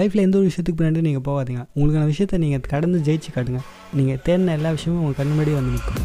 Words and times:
லைஃப்பில் 0.00 0.26
எந்த 0.26 0.38
ஒரு 0.38 0.48
விஷயத்துக்கு 0.50 0.80
பின்னாடி 0.80 1.06
நீங்கள் 1.08 1.26
போகாதீங்க. 1.30 1.62
உங்களுக்கான 1.76 2.10
விஷயத்தை 2.14 2.38
நீங்கள் 2.46 2.66
கடந்து 2.74 2.98
ஜெயிச்சு 3.08 3.30
காட்டுங்க. 3.36 3.62
நீங்கள் 4.00 4.20
தேடின 4.26 4.56
எல்லா 4.58 4.72
விஷயமும் 4.78 5.02
உங்கள் 5.04 5.18
கண் 5.20 5.32
முன்னாடி 5.34 5.54
வந்து 5.60 5.74
நிற்கும். 5.76 6.04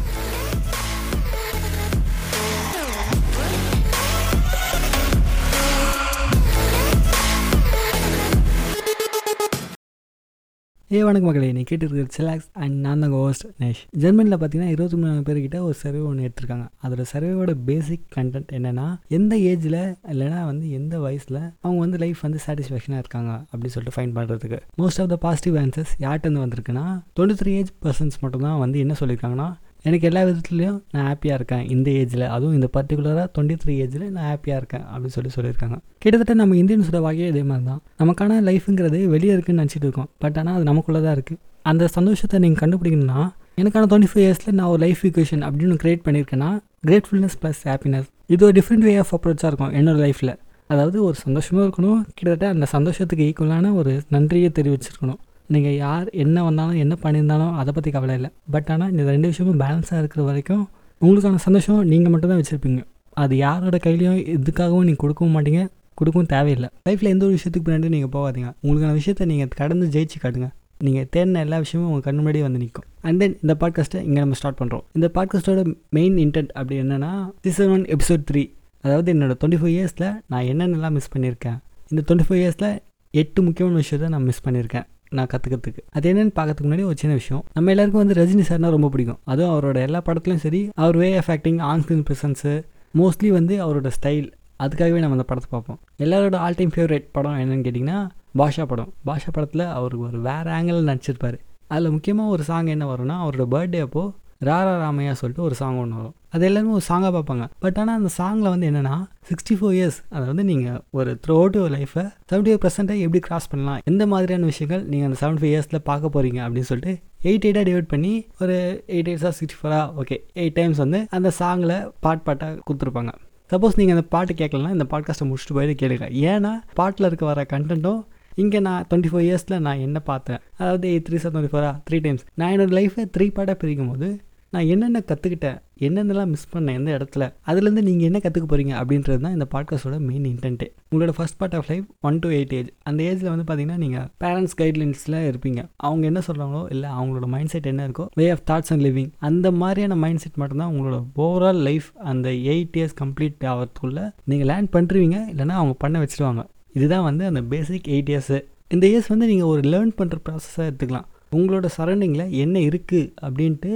ஏ 10.96 11.04
வணக்கம் 11.04 11.28
மக்களே. 11.28 11.48
நீ 11.52 11.62
கேட்டுருக்கிற 11.70 12.08
சிலாக்ஸ் 12.16 12.46
அண்ட் 12.64 12.76
நான் 12.84 13.00
தான் 13.02 13.14
ஹோஸ்ட் 13.16 13.44
நேஷ். 13.62 13.80
ஜெர்மனியில் 14.02 14.38
பார்த்தீங்கன்னா 14.40 14.68
இருபத்தி 14.74 14.96
மூணு 15.00 15.22
பேர்கிட்ட 15.26 15.58
ஒரு 15.66 15.74
சர்வே 15.80 16.00
ஒன்று 16.08 16.26
எடுத்திருக்காங்க. 16.26 16.66
அதோட 16.84 17.04
சர்வேவோட 17.12 17.52
பேசிக் 17.68 18.04
கண்டென்ட் 18.16 18.52
என்னென்னா 18.58 18.86
எந்த 19.18 19.36
ஏஜில் 19.50 19.78
இல்லைனா 20.12 20.40
வந்து 20.44 20.70
எந்த 20.78 20.98
வயசில் 20.98 21.40
அவங்க 21.64 21.78
வந்து 21.84 22.00
லைஃப் 22.04 22.20
வந்து 22.20 22.40
சாட்டிஸ்ஃபேக்ஷனாக 22.46 23.02
இருக்காங்க 23.04 23.32
அப்படின்னு 23.50 23.74
சொல்லிட்டு 23.76 23.96
ஃபைன் 23.96 24.14
பண்ணுறதுக்கு 24.18 24.60
most 24.82 25.02
of 25.04 25.10
the 25.14 25.18
positive 25.26 25.56
answers 25.64 25.94
யார்ட்டேருந்து 26.06 26.44
வந்திருக்குன்னா 26.44 26.86
டுவெண்ட்டி 27.18 27.38
த்ரீ 27.42 27.54
ஏஜ் 27.62 27.72
பர்சன்ஸ் 27.86 28.18
மட்டும் 28.20 28.46
தான் 28.48 28.58
வந்து 28.58 28.78
என்ன 28.78 28.96
சொல்லியிருக்காங்கன்னா 29.00 29.48
எனக்கு 29.88 30.06
எல்லா 30.10 30.22
விதத்துலேயும் 30.28 30.78
நான் 30.94 31.06
ஹாப்பியாக 31.08 31.38
இருக்கேன். 31.38 31.64
இந்த 31.74 31.88
ஏஜில் 32.00 32.24
அதுவும் 32.34 32.54
இந்த 32.58 32.68
பர்டிகுலராக 32.76 33.26
டுவெண்ட்டி 33.34 33.56
த்ரீ 33.62 33.74
ஏஜில் 33.84 34.04
நான் 34.16 34.28
ஹாப்பியாக 34.30 34.60
இருக்கேன் 34.60 34.84
அப்படின்னு 34.92 35.16
சொல்லி 35.16 35.30
சொல்லியிருக்காங்க. 35.36 35.76
கிட்டத்தட்ட 36.02 36.34
நம்ம 36.40 36.56
இந்தியன்ஸோட 36.62 37.00
வகையே 37.08 37.26
இதே 37.32 37.42
மாதிரி 37.50 37.66
தான் 37.70 37.82
நமக்கான 38.02 38.38
லைஃபுங்கிறது 38.48 39.00
வெளியே 39.14 39.34
இருக்குன்னு 39.36 39.62
நினச்சிட்டு 39.62 39.86
இருக்கோம். 39.88 40.08
பட் 40.24 40.38
ஆனால் 40.42 40.56
அது 40.58 40.66
நமக்குள்ளே 40.70 41.02
தான் 41.06 41.16
இருக்குது 41.18 41.40
அந்த 41.72 41.84
சந்தோஷத்தை 41.96 42.40
நீங்கள் 42.44 42.62
கண்டுபிடிக்கணும்னா 42.64 43.20
எனக்கான 43.60 43.86
டுவெண்ட்டி 43.90 44.10
ஃபைவ் 44.12 44.24
இயர்ஸில் 44.24 44.56
நான் 44.58 44.70
ஒரு 44.72 44.80
லைஃப் 44.86 45.04
ஈக்குவேஷன் 45.08 45.44
அப்படின்னு 45.48 45.78
கிரியேட் 45.84 46.04
பண்ணியிருக்கேன்னா 46.06 46.50
கிரேட்ஃபுல்னஸ் 46.88 47.38
ப்ளஸ் 47.42 47.62
ஹாப்பினஸ் 47.70 48.08
இது 48.34 48.42
ஒரு 48.48 48.54
டிஃப்ரெண்ட் 48.58 48.86
வே 48.88 48.94
ஆஃப் 49.02 49.14
அப்ரோச்சாக 49.16 49.50
இருக்கும் 49.52 49.72
என்னோடய 49.78 50.02
லைஃப்பில் 50.06 50.34
அதாவது 50.72 50.98
ஒரு 51.08 51.16
சந்தோஷமும் 51.24 51.64
இருக்கணும். 51.66 51.98
கிட்டத்தட்ட 52.16 52.46
அந்த 52.54 52.66
சந்தோஷத்துக்கு 52.74 53.26
ஈக்குவலான 53.30 53.72
ஒரு 53.80 53.92
நன்றியை 54.14 54.48
தெரிவிச்சிருக்கணும். 54.58 55.20
நீங்கள் 55.54 55.76
யார் 55.84 56.06
என்ன 56.24 56.42
வந்தாலும் 56.48 56.80
என்ன 56.84 56.94
பண்ணியிருந்தாலும் 57.04 57.54
அதை 57.60 57.72
பற்றி 57.76 57.90
கவலை 57.96 58.14
இல்லை. 58.18 58.30
பட் 58.54 58.68
ஆனால் 58.74 58.90
இந்த 58.92 59.02
ரெண்டு 59.14 59.30
விஷயமும் 59.32 59.60
பேலன்ஸாக 59.62 60.02
இருக்கிற 60.02 60.22
வரைக்கும் 60.28 60.64
உங்களுக்கான 61.00 61.40
சந்தோஷம் 61.46 61.80
நீங்கள் 61.92 62.12
மட்டும் 62.12 62.30
தான் 62.32 62.40
வச்சுருப்பீங்க. 62.40 62.82
அது 63.22 63.34
யாரோட 63.46 63.76
கையிலையும் 63.86 64.20
எதுக்காகவும் 64.36 64.86
நீங்கள் 64.88 65.02
கொடுக்கவும் 65.04 65.34
மாட்டீங்க. 65.36 65.62
கொடுக்கவும் 66.00 66.30
தேவையில்லை. 66.34 66.68
லைஃப்பில் 66.86 67.12
எந்த 67.14 67.24
ஒரு 67.26 67.34
விஷயத்துக்கு 67.36 67.66
பின்னாடி 67.66 67.90
நீங்கள் 67.96 68.14
போகாதீங்க. 68.16 68.48
உங்களுக்கான 68.64 68.94
விஷயத்தை 69.00 69.26
நீங்கள் 69.32 69.52
கடந்து 69.60 69.86
ஜெயிச்சு 69.94 70.18
காட்டுங்க. 70.24 70.48
நீங்கள் 70.86 71.06
தேடின 71.14 71.42
எல்லா 71.44 71.58
விஷயமும் 71.64 71.88
உங்கள் 71.90 72.04
கண் 72.06 72.18
முன்னாடியே 72.18 72.44
வந்து 72.46 72.60
நிற்கும். 72.62 72.86
அண்ட் 73.06 73.20
தென் 73.22 73.36
இந்த 73.44 73.54
பாட்காஸ்ட்டை 73.62 74.00
இங்கே 74.08 74.20
நம்ம 74.24 74.36
ஸ்டார்ட் 74.40 74.58
பண்ணுறோம் 74.60 74.82
இந்த 74.96 75.08
பாட்காஸ்ட்டோட 75.16 75.62
மெயின் 75.98 76.16
இன்டென்ட் 76.24 76.50
அப்படி 76.58 76.76
என்னென்னா 76.82 77.12
சீசன் 77.46 77.72
ஒன் 77.76 77.84
எபிசோட் 77.94 78.26
த்ரீ 78.30 78.42
அதாவது 78.84 79.08
என்னோடய 79.14 79.38
டுவெண்ட்டி 79.40 79.60
ஃபைவ் 79.62 79.74
இயர்ஸில் 79.76 80.08
நான் 80.32 80.48
என்னென்னலாம் 80.52 80.94
மிஸ் 80.98 81.12
பண்ணியிருக்கேன். 81.14 81.56
இந்த 81.92 82.00
டுவெண்ட்டி 82.06 82.26
ஃபைவ் 82.28 82.42
இயர்ஸில் 82.42 82.70
எட்டு 83.14 83.40
முக்கியமான 83.46 83.76
விஷயத்தை 83.84 84.10
நான் 84.14 84.28
மிஸ் 84.30 84.44
பண்ணியிருக்கேன். 84.46 84.86
நான் 85.10 85.26
கற்றுக்கிறதுக்கு 85.32 85.82
அது 85.90 86.12
என்னென்னு 86.12 86.32
பார்க்கறதுக்கு 86.36 86.68
முன்னாடி 86.70 86.84
ஒரு 86.84 86.96
சின்ன 86.96 87.14
விஷயம். 87.14 87.44
நம்ம 87.52 87.70
எல்லாருக்கும் 87.70 88.06
வந்து 88.06 88.16
ரஜினி 88.20 88.44
சார்னா 88.48 88.70
ரொம்ப 88.70 88.88
பிடிக்கும். 88.88 89.18
அதுவும் 89.24 89.52
அவரோட 89.54 89.76
எல்லா 89.76 90.02
படத்துலையும் 90.06 90.44
சரி 90.46 90.68
அவர் 90.74 90.96
way 90.96 91.16
of 91.16 91.30
acting 91.30 91.58
on 91.58 91.80
screen 91.80 92.04
presence 92.10 92.54
mostly 93.00 93.28
வந்து 93.28 93.54
அவரோட 93.66 93.90
ஸ்டைல் 93.98 94.32
அதுக்காகவே 94.64 94.98
நம்ம 94.98 95.16
அந்த 95.18 95.26
படத்தை 95.30 95.48
பார்ப்போம். 95.50 95.78
எல்லாரோட 95.98 96.36
ஆல் 96.36 96.54
டைம் 96.54 96.74
ஃபேவரேட் 96.76 97.06
படம் 97.12 97.38
என்னென்னு 97.40 97.66
கேட்டிங்கன்னா 97.66 97.98
பாஷா 98.38 98.64
படம். 98.64 98.92
பாஷா 99.06 99.30
படத்தில் 99.32 99.64
அவருக்கு 99.78 100.04
ஒரு 100.04 100.20
வேறு 100.20 100.50
ஆங்கிள் 100.50 100.88
நடிச்சிருப்பார். 100.90 101.36
அதில் 101.68 101.90
முக்கியமாக 101.90 102.30
ஒரு 102.30 102.42
சாங் 102.42 102.66
என்ன 102.66 102.94
வரும்னா 102.94 103.16
அவரோட 103.24 103.44
பர்த்டே 103.54 103.80
அப்போது 103.80 104.12
ராரா 104.48 104.72
ராமையா 104.82 105.12
சொல்லிட்டு 105.20 105.44
ஒரு 105.46 105.54
சாங் 105.60 105.78
ஒன்று 105.82 105.96
வரும். 105.98 106.14
அது 106.34 106.44
எல்லாருமே 106.48 106.72
ஒரு 106.78 106.84
சாங்காக 106.88 107.10
பார்ப்பாங்க. 107.16 107.44
பட் 107.64 107.78
ஆனால் 107.80 107.98
அந்த 108.00 108.10
சாங்கில் 108.16 108.50
வந்து 108.52 108.66
என்னென்னா 108.70 108.96
சிக்ஸ்டி 109.28 109.54
ஃபோர் 109.58 109.74
இயர்ஸ் 109.76 109.98
அதை 110.14 110.24
வந்து 110.30 110.44
நீங்கள் 110.50 110.80
ஒரு 110.98 111.10
த்ரூ 111.24 111.34
அவுட் 111.40 111.56
யுவர் 111.58 111.72
லைஃப்பை 111.76 112.04
செவன்டி 112.30 112.50
ஃபைவ் 112.50 112.62
பர்சன்ட்டாக 112.64 113.04
எப்படி 113.06 113.20
கிராஸ் 113.26 113.48
பண்ணலாம்? 113.52 113.78
எந்த 113.90 114.06
மாதிரியான 114.12 114.48
விஷயங்கள் 114.52 114.82
நீங்கள் 114.90 115.08
அந்த 115.10 115.18
செவன்டி 115.22 115.40
ஃபைவ் 115.42 115.54
இயர்ஸில் 115.54 115.86
பார்க்க 115.90 116.14
போகிறீங்க 116.16 116.40
அப்படின்னு 116.46 116.70
சொல்லிட்டு 116.70 116.94
எயிட் 117.28 117.46
எயிட்டாக 117.46 117.64
டிவைட் 117.68 117.88
பண்ணி 117.92 118.12
ஒரு 118.42 118.56
எயிட் 118.96 119.08
எயிட்ஸாக 119.12 119.32
சிக்ஸ்டி 119.38 119.58
ஃபோராக 119.60 120.02
ஓகே 120.02 120.18
எயிட் 120.42 120.58
டைம்ஸ் 120.58 120.82
வந்து 120.84 121.00
அந்த 121.18 121.32
சாங்கில் 121.38 121.76
பாட் 122.06 122.26
பாட்டாக 122.26 122.58
கொடுத்துருப்பாங்க. 122.66 123.14
சப்போஸ் 123.52 123.78
நீங்கள் 123.78 123.96
அந்த 123.96 124.06
பாட்டு 124.12 124.34
கேட்கலன்னா 124.42 124.74
இந்த 124.76 124.86
பாட்காஸ்ட்டை 124.92 125.26
முடிச்சுட்டு 125.30 125.56
போயிட்டு 125.56 125.80
கேளுங்க. 125.82 126.06
ஏன்னா 126.32 126.52
பாட்டில் 126.80 127.08
இருக்க 127.08 127.26
வர 127.30 127.46
கண்டென்ட்டும் 127.54 128.02
இங்கே 128.42 128.58
நான் 128.64 128.86
டுவெண்ட்டி 128.88 129.10
ஃபோர் 129.10 129.26
இயர்ஸில் 129.26 129.62
நான் 129.66 129.82
என்ன 129.84 129.98
பார்த்தேன்? 130.08 130.40
அதாவது 130.60 130.86
எயிட் 130.92 131.04
த்ரீ 131.06 131.18
சார் 131.22 131.32
டுவெண்ட்டி 131.34 131.52
ஃபோரா 131.52 131.70
த்ரீ 131.88 131.98
டைம்ஸ் 132.06 132.24
நான் 132.40 132.52
என்னோடய 132.54 132.76
லைஃப்பை 132.78 133.04
த்ரீ 133.14 133.26
பார்ட்டாக 133.36 133.56
பிரிக்கும் 133.62 133.90
போது 133.92 134.08
நான் 134.50 134.66
என்னென்ன 134.66 135.02
கற்றுக்கிட்டேன் 135.06 135.56
என்னென்னலாம் 135.80 136.26
மிஸ் 136.26 136.46
பண்ணேன் 136.52 136.74
எந்த 136.74 136.90
இடத்துல 136.96 137.24
அதுலேருந்து 137.46 137.82
நீங்கள் 137.88 138.06
என்ன 138.08 138.18
கற்றுக்க 138.22 138.46
போகிறீங்க 138.48 138.74
அப்படின்றது 138.80 139.18
தான் 139.18 139.32
இந்த 139.32 139.46
பாட்காஸ்டோட 139.54 139.98
மெயின் 139.98 140.24
இன்டென்ட்டு 140.24 140.66
உங்களோட 140.90 141.12
first 141.16 141.38
part 141.38 141.54
of 141.54 141.68
life 141.68 141.84
one 142.00 142.18
to 142.18 142.28
eight 142.28 142.52
age 142.52 142.66
அந்த 142.82 143.02
ஏஜில் 143.02 143.32
வந்து 143.34 143.46
பார்த்தீங்கன்னா 143.48 143.76
நீங்கள் 143.76 144.06
பேரண்ட்ஸ் 144.24 144.56
கைட்லைன்ஸில் 144.58 145.18
இருப்பீங்க. 145.30 145.62
அவங்க 145.76 146.06
என்ன 146.06 146.20
சொல்கிறாங்களோ 146.26 146.70
இல்லை 146.70 146.90
அவங்களோட 146.90 147.26
மைண்ட் 147.26 147.48
செட் 147.48 147.66
என்ன 147.66 147.88
இருக்கோ 147.88 148.06
way 148.14 148.30
of 148.30 148.44
thoughts 148.50 148.72
and 148.72 148.82
living 148.82 149.10
அந்த 149.18 149.50
மாதிரியான 149.50 149.96
மைண்ட் 149.96 150.18
செட் 150.18 150.34
மட்டும்தான் 150.34 150.72
உங்களோட 150.74 151.04
ஓவரால் 151.16 151.62
லைஃப் 151.62 151.92
அந்த 151.96 152.30
எயிட் 152.30 152.76
இயர்ஸ் 152.76 152.96
கம்ப்ளீட் 153.04 153.36
ஆகிறதுக்குள்ளே 153.40 154.10
நீங்கள் 154.24 154.48
லேர்ன் 154.48 154.68
பண்ணுறீங்க 154.72 155.18
இல்லைனா 155.34 155.58
அவங்க 155.60 155.72
பண்ண 155.78 156.04
வச்சுருவாங்க. 156.04 156.44
இதுதான் 156.72 157.02
வந்து 157.02 157.24
அந்த 157.24 157.42
பேசிக் 157.42 157.86
எயிட் 157.86 158.12
இயர்ஸு 158.14 158.40
இந்த 158.68 158.86
இயர்ஸ் 158.86 159.08
வந்து 159.08 159.26
நீங்கள் 159.26 159.46
ஒரு 159.46 159.60
லேர்ன் 159.60 159.92
பண்ணுற 159.98 160.16
ப்ராசஸாக 160.28 160.70
எடுத்துக்கலாம். 160.70 161.06
உங்களோட 161.32 161.68
சரௌண்டிங்கில் 161.76 162.28
என்ன 162.28 162.58
இருக்குது 162.58 163.12
அப்படின்ட்டு 163.22 163.70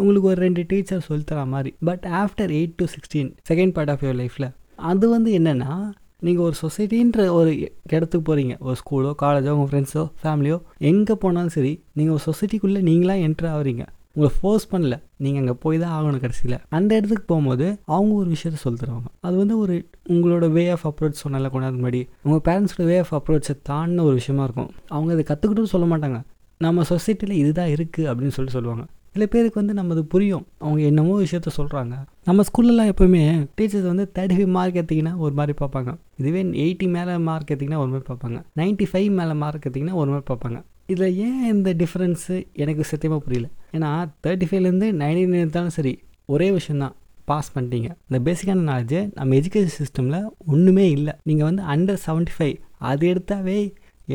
உங்களுக்கு 0.00 0.30
ஒரு 0.32 0.40
ரெண்டு 0.46 0.64
டீச்சர் 0.70 1.06
சொல்லித்தர 1.08 1.44
மாதிரி. 1.54 1.72
But 1.88 2.06
after 2.22 2.52
eight 2.58 2.76
to 2.80 2.86
sixteen 2.94 3.30
second 3.50 3.74
part 3.78 3.92
of 3.94 4.04
your 4.06 4.18
லைஃப்பில் 4.22 4.50
அது 4.90 5.04
வந்து 5.14 5.30
என்னென்னா 5.40 5.72
நீங்கள் 6.26 6.44
ஒரு 6.48 6.56
சொசைட்டின்ற 6.62 7.24
ஒரு 7.38 7.50
இடத்துக்கு 7.94 8.24
போகிறீங்க 8.28 8.54
ஒரு 8.66 8.76
ஸ்கூலோ 8.80 9.10
காலேஜோ 9.22 9.52
உங்கள் 9.56 9.70
ஃப்ரெண்ட்ஸோ 9.72 10.02
ஃபேமிலியோ 10.22 10.56
எங்கே 10.90 11.14
போனாலும் 11.24 11.54
சரி 11.56 11.72
நீங்கள் 11.98 12.14
ஒரு 12.16 12.24
சொசைட்டிக்குள்ளே 12.30 12.82
நீங்களாம் 12.90 13.22
என்ட்ரு 13.26 13.48
ஆகுறீங்க 13.54 13.84
உங்களை 14.16 14.30
ஃபோர்ஸ் 14.36 14.64
பண்ணல. 14.72 14.94
நீங்கள் 15.24 15.40
அங்கே 15.42 15.54
போய் 15.62 15.78
தான் 15.80 15.94
ஆகணும் 15.96 16.22
கடைசியில். 16.22 16.54
அந்த 16.76 16.90
இடத்துக்கு 16.98 17.24
போகும்போது 17.32 17.66
அவங்க 17.96 18.12
ஒரு 18.20 18.28
விஷயத்த 18.34 18.58
சொல்லி 18.62 18.78
தருவாங்க 18.82 19.10
அது 19.26 19.34
வந்து 19.42 19.54
ஒரு 19.64 19.74
உங்களோட 20.14 20.46
வே 20.56 20.64
ஆஃப் 20.74 20.86
அப்ரோச் 20.90 21.22
சொன்னால 21.24 21.50
கொண்டாந்து 21.54 21.80
முன்னாடி. 21.80 22.00
உங்கள் 22.26 22.44
பேரண்ட்ஸோட 22.46 22.86
வே 22.90 22.96
ஆஃப் 23.02 23.14
அப்ரோச்சை 23.18 23.54
தாண்டின 23.70 24.04
ஒரு 24.08 24.16
விஷயமா 24.20 24.44
இருக்கும். 24.48 24.70
அவங்க 24.96 25.12
அதை 25.16 25.24
கற்றுக்கிட்டும் 25.30 25.72
சொல்ல 25.74 25.88
மாட்டாங்க. 25.92 26.20
நம்ம 26.66 26.84
சொசைட்டியில் 26.92 27.40
இதுதான் 27.42 27.72
இருக்குது 27.76 28.08
அப்படின்னு 28.10 28.36
சொல்லி 28.38 28.52
சொல்லுவாங்க. 28.56 28.84
சில 29.16 29.26
பேருக்கு 29.32 29.60
வந்து 29.60 29.74
நம்ம 29.76 29.92
அது 29.94 30.02
புரியும். 30.12 30.46
அவங்க 30.64 30.80
என்னமோ 30.90 31.12
விஷயத்த 31.22 31.50
சொல்கிறாங்க 31.58 31.94
நம்ம 32.28 32.42
ஸ்கூல்லலாம் 32.48 32.88
எப்போவுமே 32.92 33.22
டீச்சர்ஸ் 33.58 33.86
வந்து 33.90 34.04
தேர்ட்டி 34.16 34.36
ஃபைவ் 34.38 34.50
மார்க் 34.56 34.78
எடுத்திங்கன்னா 34.80 35.12
ஒரு 35.24 35.34
மாதிரி 35.38 35.54
பார்ப்பாங்க. 35.60 35.90
இதுவே 36.20 36.42
எயிட்டி 36.64 36.86
மேலே 36.96 37.12
மார்க் 37.28 37.52
எடுத்திங்கன்னா 37.52 37.80
ஒரு 37.84 37.90
மாதிரி 37.92 38.06
பார்ப்பாங்க. 38.10 38.38
நைன்ட்டி 38.60 38.86
ஃபைவ் 38.90 39.08
மேலே 39.18 39.34
மார்க் 39.42 39.66
எடுத்திங்கன்னா 39.68 39.98
ஒரு 40.02 40.10
மாதிரி 40.12 40.26
பார்ப்பாங்க. 40.32 40.58
இதில் 40.92 41.16
ஏன் 41.26 41.40
இந்த 41.52 41.70
டிஃப்ரென்ஸு 41.82 42.36
எனக்கு 42.62 42.84
சத்தியமாக 42.90 43.22
புரியல. 43.26 43.48
ஏன்னா 43.76 43.90
தேர்ட்டி 44.26 44.48
ஃபைவ்லேருந்து 44.50 44.88
நைன்டி 45.02 45.24
நைன் 45.32 45.74
சரி 45.78 45.94
ஒரே 46.34 46.48
விஷயந்தான் 46.58 46.94
பாஸ் 47.30 47.50
பண்ணிட்டீங்க. 47.54 47.88
இந்த 48.08 48.18
பேசிக்கான 48.26 48.64
நாலேஜு 48.72 49.00
நம்ம 49.14 49.34
எஜுகேஷன் 49.34 49.76
சிஸ்டமில் 49.80 50.20
ஒன்றுமே 50.46 50.86
இல்லை. 50.96 51.14
நீங்கள் 51.22 51.48
வந்து 51.50 51.62
அண்டர் 51.74 52.02
செவன்ட்டி 52.06 52.34
ஃபைவ் 52.38 52.56
அது 52.90 53.06
எடுத்தாவே 53.14 53.58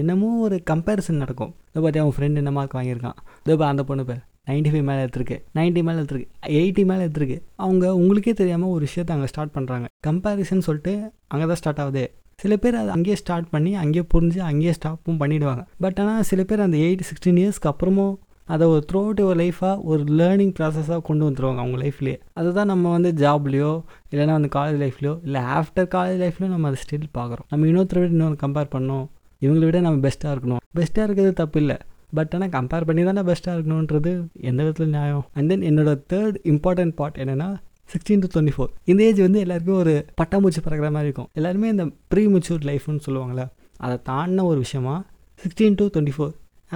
என்னமோ 0.01 0.27
ஒரு 0.47 0.57
கம்பேரிசன் 0.69 1.23
நடக்கும். 1.23 1.53
இதை 1.69 1.79
பார்த்து 1.83 2.01
அவன் 2.01 2.15
ஃப்ரெண்டு 2.17 2.41
என்ன 2.41 2.51
மார்க் 2.57 2.75
வாங்கியிருக்கான். 2.75 3.17
இதோ 3.45 3.65
அந்த 3.73 3.83
பொண்ணு 3.89 4.03
பேர். 4.09 4.21
நைன்ட்டி 4.47 4.71
ஃபைவ் 4.73 4.85
மேலே 4.89 5.01
எடுத்துருக்கு 5.05 5.37
நைன்ட்டி 5.57 5.81
மேலே 5.87 5.97
எடுத்துருக்கு 6.01 6.29
எயிட்டி 6.59 6.83
மேலே 6.89 7.01
எடுத்துருக்கு. 7.05 7.37
அவங்க 7.65 7.85
உங்களுக்கே 7.99 8.33
தெரியாமல் 8.39 8.71
ஒரு 8.75 8.83
விஷயத்தை 8.87 9.13
அங்கே 9.15 9.29
ஸ்டார்ட் 9.33 9.53
பண்ணுறாங்க 9.57 9.85
கம்பேரிசன் 10.07 10.65
சொல்லிட்டு 10.67 10.93
அங்கே 11.33 11.45
தான் 11.51 11.59
ஸ்டார்ட் 11.61 11.81
ஆகுது. 11.83 12.03
சில 12.43 12.55
பேர் 12.63 12.79
அதை 12.79 12.91
அங்கேயே 12.95 13.15
ஸ்டார்ட் 13.21 13.47
பண்ணி 13.53 13.71
அங்கேயே 13.83 14.03
புரிஞ்சு 14.13 14.39
அங்கேயே 14.49 14.73
ஸ்டாப்பும் 14.77 15.19
பண்ணிவிடுவாங்க 15.23 15.63
பட் 15.83 15.99
ஆனால் 16.03 16.27
சில 16.29 16.43
பேர் 16.49 16.65
அந்த 16.65 16.77
எயிட் 16.85 17.07
சிக்ஸ்டீன் 17.09 17.39
இயர்ஸ்க்கு 17.41 17.71
அப்புறமும் 17.71 18.15
அதை 18.53 18.65
ஒரு 18.73 18.81
த்ரூ 18.89 18.99
அவுட் 19.03 19.21
ஒரு 19.27 19.37
லைஃபாக 19.41 19.75
ஒரு 19.91 20.03
லேர்னிங் 20.19 20.53
ப்ராசஸாக 20.57 20.99
கொண்டு 21.09 21.23
வந்துருவாங்க 21.27 21.59
அவங்க 21.63 21.77
லைஃப்லேயே 21.83 22.17
அதுதான் 22.39 22.71
நம்ம 22.73 22.91
வந்து 22.95 23.09
ஜாப்லேயோ 23.21 23.71
இல்லைனா 24.11 24.33
வந்து 24.37 24.51
காலேஜ் 24.57 24.79
லைஃப்லையோ 24.83 25.13
இல்லை 25.27 25.41
ஆஃப்டர் 25.59 25.87
காலேஜ் 25.95 26.19
லைஃப்லையோ 26.23 26.49
நம்ம 26.55 26.71
அதை 26.71 26.79
ஸ்டில் 26.83 27.07
பார்க்குறோம். 27.19 27.47
நம்ம 27.51 27.67
இன்னொருத்தர 27.69 27.99
விட 28.01 28.11
இன்னொன்று 28.15 28.39
கம்பேர் 28.45 28.73
பண்ணோம். 28.75 29.05
இவங்களை 29.41 29.65
விட 29.69 29.79
நம்ம 29.87 29.99
பெஸ்ட்டாக 30.07 30.33
இருக்கணும். 30.35 30.61
பெஸ்ட்டாக 30.79 31.07
இருக்கிறது 31.07 31.33
தப்பு 31.33 31.59
இல்லை. 31.61 31.77
பட் 32.17 32.33
ஆனால் 32.37 32.51
கம்பேர் 32.57 32.87
பண்ணி 32.89 33.03
தானே 33.09 33.21
பெஸ்ட்டாக 33.29 33.55
இருக்கணுன்றது 33.57 34.11
எந்த 34.49 34.59
விதத்தில் 34.63 34.93
நியாயம்? 34.97 35.23
அண்ட் 35.37 35.49
தென் 35.51 35.65
என்னோட 35.69 35.93
தேர்ட் 36.13 36.37
இம்பார்ட்டன்ட் 36.53 36.95
பார்ட் 36.99 37.19
என்னென்னா 37.23 37.49
சிக்ஸ்டீன் 37.93 38.21
டு 38.23 38.27
டுவெண்ட்டி 38.33 38.55
ஃபோர் 38.57 38.69
இந்த 38.91 39.01
ஏஜ் 39.07 39.21
வந்து 39.27 39.39
எல்லாருக்கும் 39.45 39.79
ஒரு 39.83 39.93
பட்டாமூச்சி 40.19 40.61
பறக்கிற 40.65 40.89
மாதிரி 40.97 41.09
இருக்கும். 41.09 41.29
எல்லாருமே 41.39 41.69
இந்த 41.75 41.85
ப்ரீ 42.13 42.23
மெச்சூர் 42.35 42.67
லைஃப்னு 42.69 43.03
சொல்லுவாங்களே 43.07 43.47
அதை 43.85 43.97
தாண்டின 44.09 44.45
ஒரு 44.51 44.59
விஷயமா 44.65 44.95
sixteen 45.39 45.77
to 45.79 45.87
twenty 45.95 46.15
four 46.17 46.31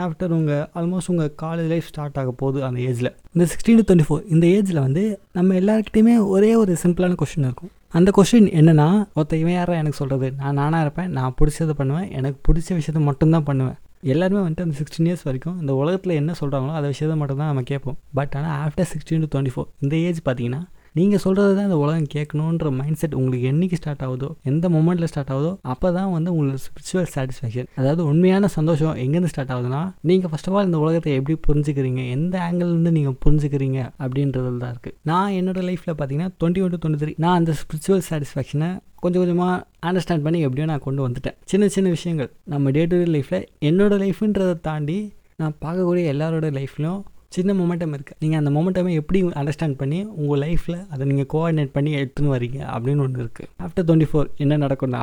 after 0.06 0.32
உங்கள் 0.38 0.64
ஆல்மோஸ்ட் 0.80 1.10
உங்கள் 1.12 1.32
காலேஜ் 1.44 1.70
லைஃப் 1.74 1.88
ஸ்டார்ட் 1.92 2.18
ஆக 2.22 2.32
போகுது 2.42 2.60
அந்த 2.68 2.80
ஏஜில் 2.90 3.10
இந்த 3.34 3.46
சிக்ஸ்டீன் 3.52 3.80
டு 3.80 3.86
டுவெண்ட்டி 3.90 4.08
ஃபோர் 4.08 4.24
இந்த 4.34 4.46
ஏஜில் 4.56 4.80
வந்து 4.86 5.04
நம்ம 5.38 5.54
எல்லாருக்கிட்டையுமே 5.62 6.16
ஒரே 6.34 6.52
ஒரு 6.62 6.74
சிம்பிளான 6.84 7.18
கொஷின் 7.22 7.48
இருக்கும். 7.50 7.72
அந்த 7.98 8.10
கொஷின் 8.18 8.48
என்னென்னா 8.60 8.88
ஒருத்த 9.16 9.34
இவன் 9.44 9.58
யாரா 9.60 9.74
எனக்கு 9.82 10.00
சொல்கிறது 10.00 10.28
நான் 10.40 10.58
நானாக 10.60 10.86
இருப்பேன் 10.86 11.12
நான் 11.18 11.36
பிடிச்சதை 11.40 11.76
பண்ணுவேன் 11.80 12.08
எனக்கு 12.18 12.40
பிடிச்ச 12.48 12.70
விஷயத்த 12.80 13.04
மட்டும்தான் 13.10 13.48
பண்ணுவேன். 13.50 13.78
எல்லாருமே 14.02 14.42
வந்துட்டு 14.42 14.62
அந்த 14.62 14.78
சிக்ஸ்டீன் 14.80 15.06
இயர்ஸ் 15.06 15.24
வரைக்கும் 15.24 15.60
இந்த 15.60 15.76
உலகத்தில் 15.76 16.14
என்ன 16.14 16.34
சொல்கிறாங்களோ 16.40 16.72
அதை 16.72 16.88
விஷயத்தை 16.88 17.20
மட்டும் 17.20 17.38
தான் 17.38 17.48
நம்ம 17.48 17.62
கேட்போம். 17.62 17.98
பட் 18.14 18.34
ஆனால் 18.36 18.70
after 18.70 18.88
sixteen 18.94 19.26
to 19.26 19.40
twenty 19.40 19.54
four 19.56 19.68
இந்த 19.80 19.96
ஏஜ் 19.96 20.20
பார்த்தீங்கன்னா 20.26 20.62
நீங்கள் 20.96 21.22
சொல்கிறது 21.24 21.56
தான் 21.56 21.66
இந்த 21.66 21.78
உலகம் 21.78 22.10
கேட்கணுன்ற 22.14 22.70
மைண்ட் 22.72 22.98
செட் 22.98 23.16
உங்களுக்கு 23.16 23.48
என்னைக்கு 23.50 23.78
ஸ்டார்ட் 23.80 24.04
ஆகுதோ 24.06 24.30
எந்த 24.44 24.70
மூமெண்ட்டில் 24.70 25.10
ஸ்டார்ட் 25.12 25.32
ஆகுதோ 25.32 25.52
அப்போ 25.66 25.92
தான் 25.92 26.12
வந்து 26.12 26.30
உங்களுக்கு 26.32 26.62
ஸ்பிரிச்சுவல் 26.66 27.10
சாட்டிஸ்ஃபேக்ஷன் 27.14 27.70
அதாவது 27.76 28.02
உண்மையான 28.06 28.48
சந்தோஷம் 28.56 28.96
எங்கேருந்து 28.96 29.26
ஸ்டார்ட் 29.26 29.54
ஆகுதுன்னா 29.56 29.82
நீங்கள் 30.02 30.32
ஃபஸ்ட் 30.32 30.50
ஆஃப் 30.50 30.56
ஆல் 30.56 30.66
இந்த 30.66 30.78
உலகத்தை 30.78 31.14
எப்படி 31.16 31.38
புரிஞ்சுக்கிறீங்க 31.48 32.10
எந்த 32.10 32.40
ஆங்கிள்லேருந்து 32.40 32.92
நீங்கள் 32.92 33.18
புரிஞ்சுக்கிறீங்க 33.26 33.80
அப்படின்றதுல 34.00 34.58
தான் 34.58 34.74
இருக்குது 34.76 34.96
நான் 35.04 35.32
என்னோட 35.32 35.62
லைஃப்பில் 35.62 35.96
பார்த்தீங்கன்னா 35.96 36.30
twenty 36.40 36.62
one 36.62 36.70
to 36.70 36.80
twenty 36.84 37.02
three 37.04 37.14
நான் 37.18 37.36
அந்த 37.36 37.54
ஸ்பிரிச்சுவல் 37.62 38.04
சாட்டிஸ்ஃபேக்ஷனை 38.10 38.70
கொஞ்சம் 39.00 39.22
கொஞ்சமாக 39.22 39.56
அண்டர்ஸ்டாண்ட் 39.88 40.22
பண்ணி 40.22 40.40
எப்படியோ 40.40 40.66
நான் 40.66 40.80
கொண்டு 40.80 41.08
வந்துட்டேன். 41.08 41.36
சின்ன 41.46 41.68
சின்ன 41.68 41.90
விஷயங்கள் 41.90 42.30
நம்ம 42.46 42.72
டே 42.72 42.86
டு 42.86 43.04
டே 43.04 43.12
லைஃப்பில் 43.12 43.44
என்னோட 43.62 43.94
லைஃப்ன்றதை 43.98 44.56
தாண்டி 44.62 44.98
நான் 45.36 45.56
பார்க்கக்கூடிய 45.62 46.06
எல்லாரோட 46.14 46.50
லைஃப்லையும் 46.52 47.02
சின்ன 47.36 47.54
மொமெண்டம் 47.60 47.94
இருக்குது 47.98 48.20
நீங்கள் 48.24 48.40
அந்த 48.42 48.52
மொமெண்டமே 48.58 48.92
எப்படி 49.02 49.20
அண்டர்ஸ்டாண்ட் 49.42 49.78
பண்ணி 49.82 50.00
உங்கள் 50.20 50.42
லைஃப்பில் 50.46 50.80
அதை 50.94 51.04
நீங்கள் 51.12 51.30
கோஆர்டினேட் 51.34 51.74
பண்ணி 51.78 51.92
எடுத்துன்னு 52.02 52.34
வரீங்க 52.36 52.60
அப்படின்னு 52.74 53.04
ஒன்று 53.06 53.24
இருக்குது 53.26 53.50
ஆஃப்டர் 53.66 53.88
டுவெண்ட்டி 53.88 54.10
ஃபோர் 54.12 54.30
என்ன 54.44 54.60
நடக்கும்னா 54.66 55.02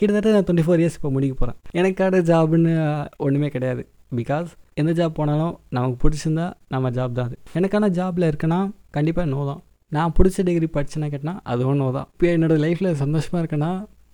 கிட்டத்தட்ட 0.00 0.34
நான் 0.34 0.46
டுவெண்ட்டி 0.48 0.66
ஃபோர் 0.66 0.80
இயர்ஸ் 0.82 0.98
இப்போ 0.98 1.10
முடிக்க 1.14 1.34
போகிறேன் 1.40 1.58
எனக்கான 1.80 2.20
ஜாப்னு 2.30 2.74
ஒன்றுமே 3.24 3.48
கிடையாது. 3.54 3.82
பிகாஸ் 4.18 4.50
எந்த 4.80 4.92
ஜாப் 4.98 5.16
போனாலும் 5.18 5.54
நமக்கு 5.76 5.96
பிடிச்சிருந்தா 6.02 6.46
நம்ம 6.74 6.90
ஜாப் 6.96 7.16
தான் 7.18 7.28
அது. 7.28 7.36
எனக்கான 7.58 7.90
ஜாபில் 7.98 8.26
இருக்குன்னா 8.30 8.58
கண்டிப்பாக 8.96 9.26
நோ 9.32 9.40
தான். 9.50 9.60
நான் 9.96 10.14
பிடிச்ச 10.16 10.44
டிகிரி 10.48 10.68
படிச்சேன்னா 10.76 11.08
கேட்டால் 11.14 11.40
அதுவும் 11.52 11.80
நோ 11.82 11.88
தான். 11.98 12.08
இப்போ 12.14 12.26
என்னோடய 12.36 12.62
லைஃப்பில் 12.64 12.90
சந்தோஷமாக 13.02 13.42
இருக்கேன்னா 13.42 13.70